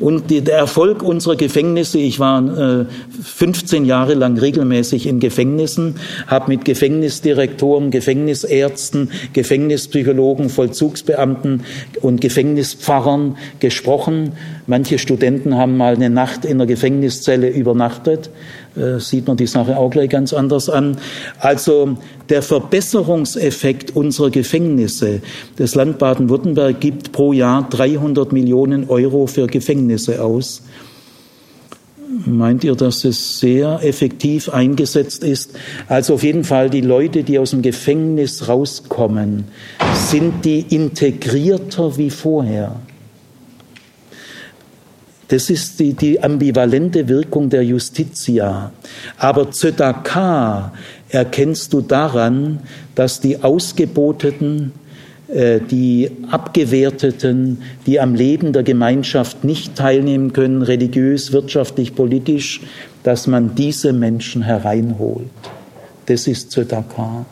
[0.00, 2.86] und die, der Erfolg unserer Gefängnisse, ich war
[3.22, 5.96] 15 Jahre Jahre lang regelmäßig in Gefängnissen,
[6.26, 11.64] habe mit Gefängnisdirektoren, Gefängnisärzten, Gefängnispsychologen, Vollzugsbeamten
[12.00, 14.32] und Gefängnispfarrern gesprochen.
[14.66, 18.30] Manche Studenten haben mal eine Nacht in der Gefängniszelle übernachtet.
[18.74, 20.96] Äh, sieht man die Sache auch gleich ganz anders an.
[21.38, 21.98] Also
[22.30, 25.20] der Verbesserungseffekt unserer Gefängnisse.
[25.56, 30.62] Das Land Baden-Württemberg gibt pro Jahr 300 Millionen Euro für Gefängnisse aus.
[32.26, 35.52] Meint ihr, dass es sehr effektiv eingesetzt ist?
[35.86, 39.44] Also auf jeden Fall die Leute, die aus dem Gefängnis rauskommen,
[39.94, 42.80] sind die integrierter wie vorher.
[45.28, 48.72] Das ist die, die ambivalente Wirkung der Justitia.
[49.16, 50.72] Aber Zödaka
[51.08, 52.58] erkennst du daran,
[52.96, 54.72] dass die Ausgeboteten
[55.32, 62.60] die Abgewerteten, die am Leben der Gemeinschaft nicht teilnehmen können, religiös, wirtschaftlich, politisch,
[63.04, 65.28] dass man diese Menschen hereinholt.
[66.06, 67.26] Das ist Zödaka.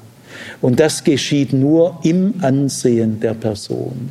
[0.61, 4.11] Und das geschieht nur im Ansehen der Person.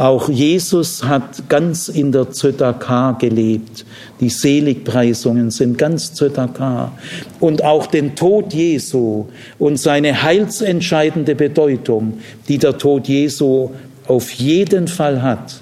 [0.00, 3.84] Auch Jesus hat ganz in der Zödaka gelebt.
[4.18, 6.92] Die Seligpreisungen sind ganz Zödaka.
[7.38, 9.26] Und auch den Tod Jesu
[9.58, 12.14] und seine heilsentscheidende Bedeutung,
[12.48, 13.72] die der Tod Jesu
[14.08, 15.60] auf jeden Fall hat,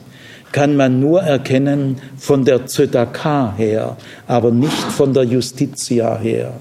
[0.52, 3.96] kann man nur erkennen von der Zödaka her,
[4.28, 6.52] aber nicht von der Justitia her.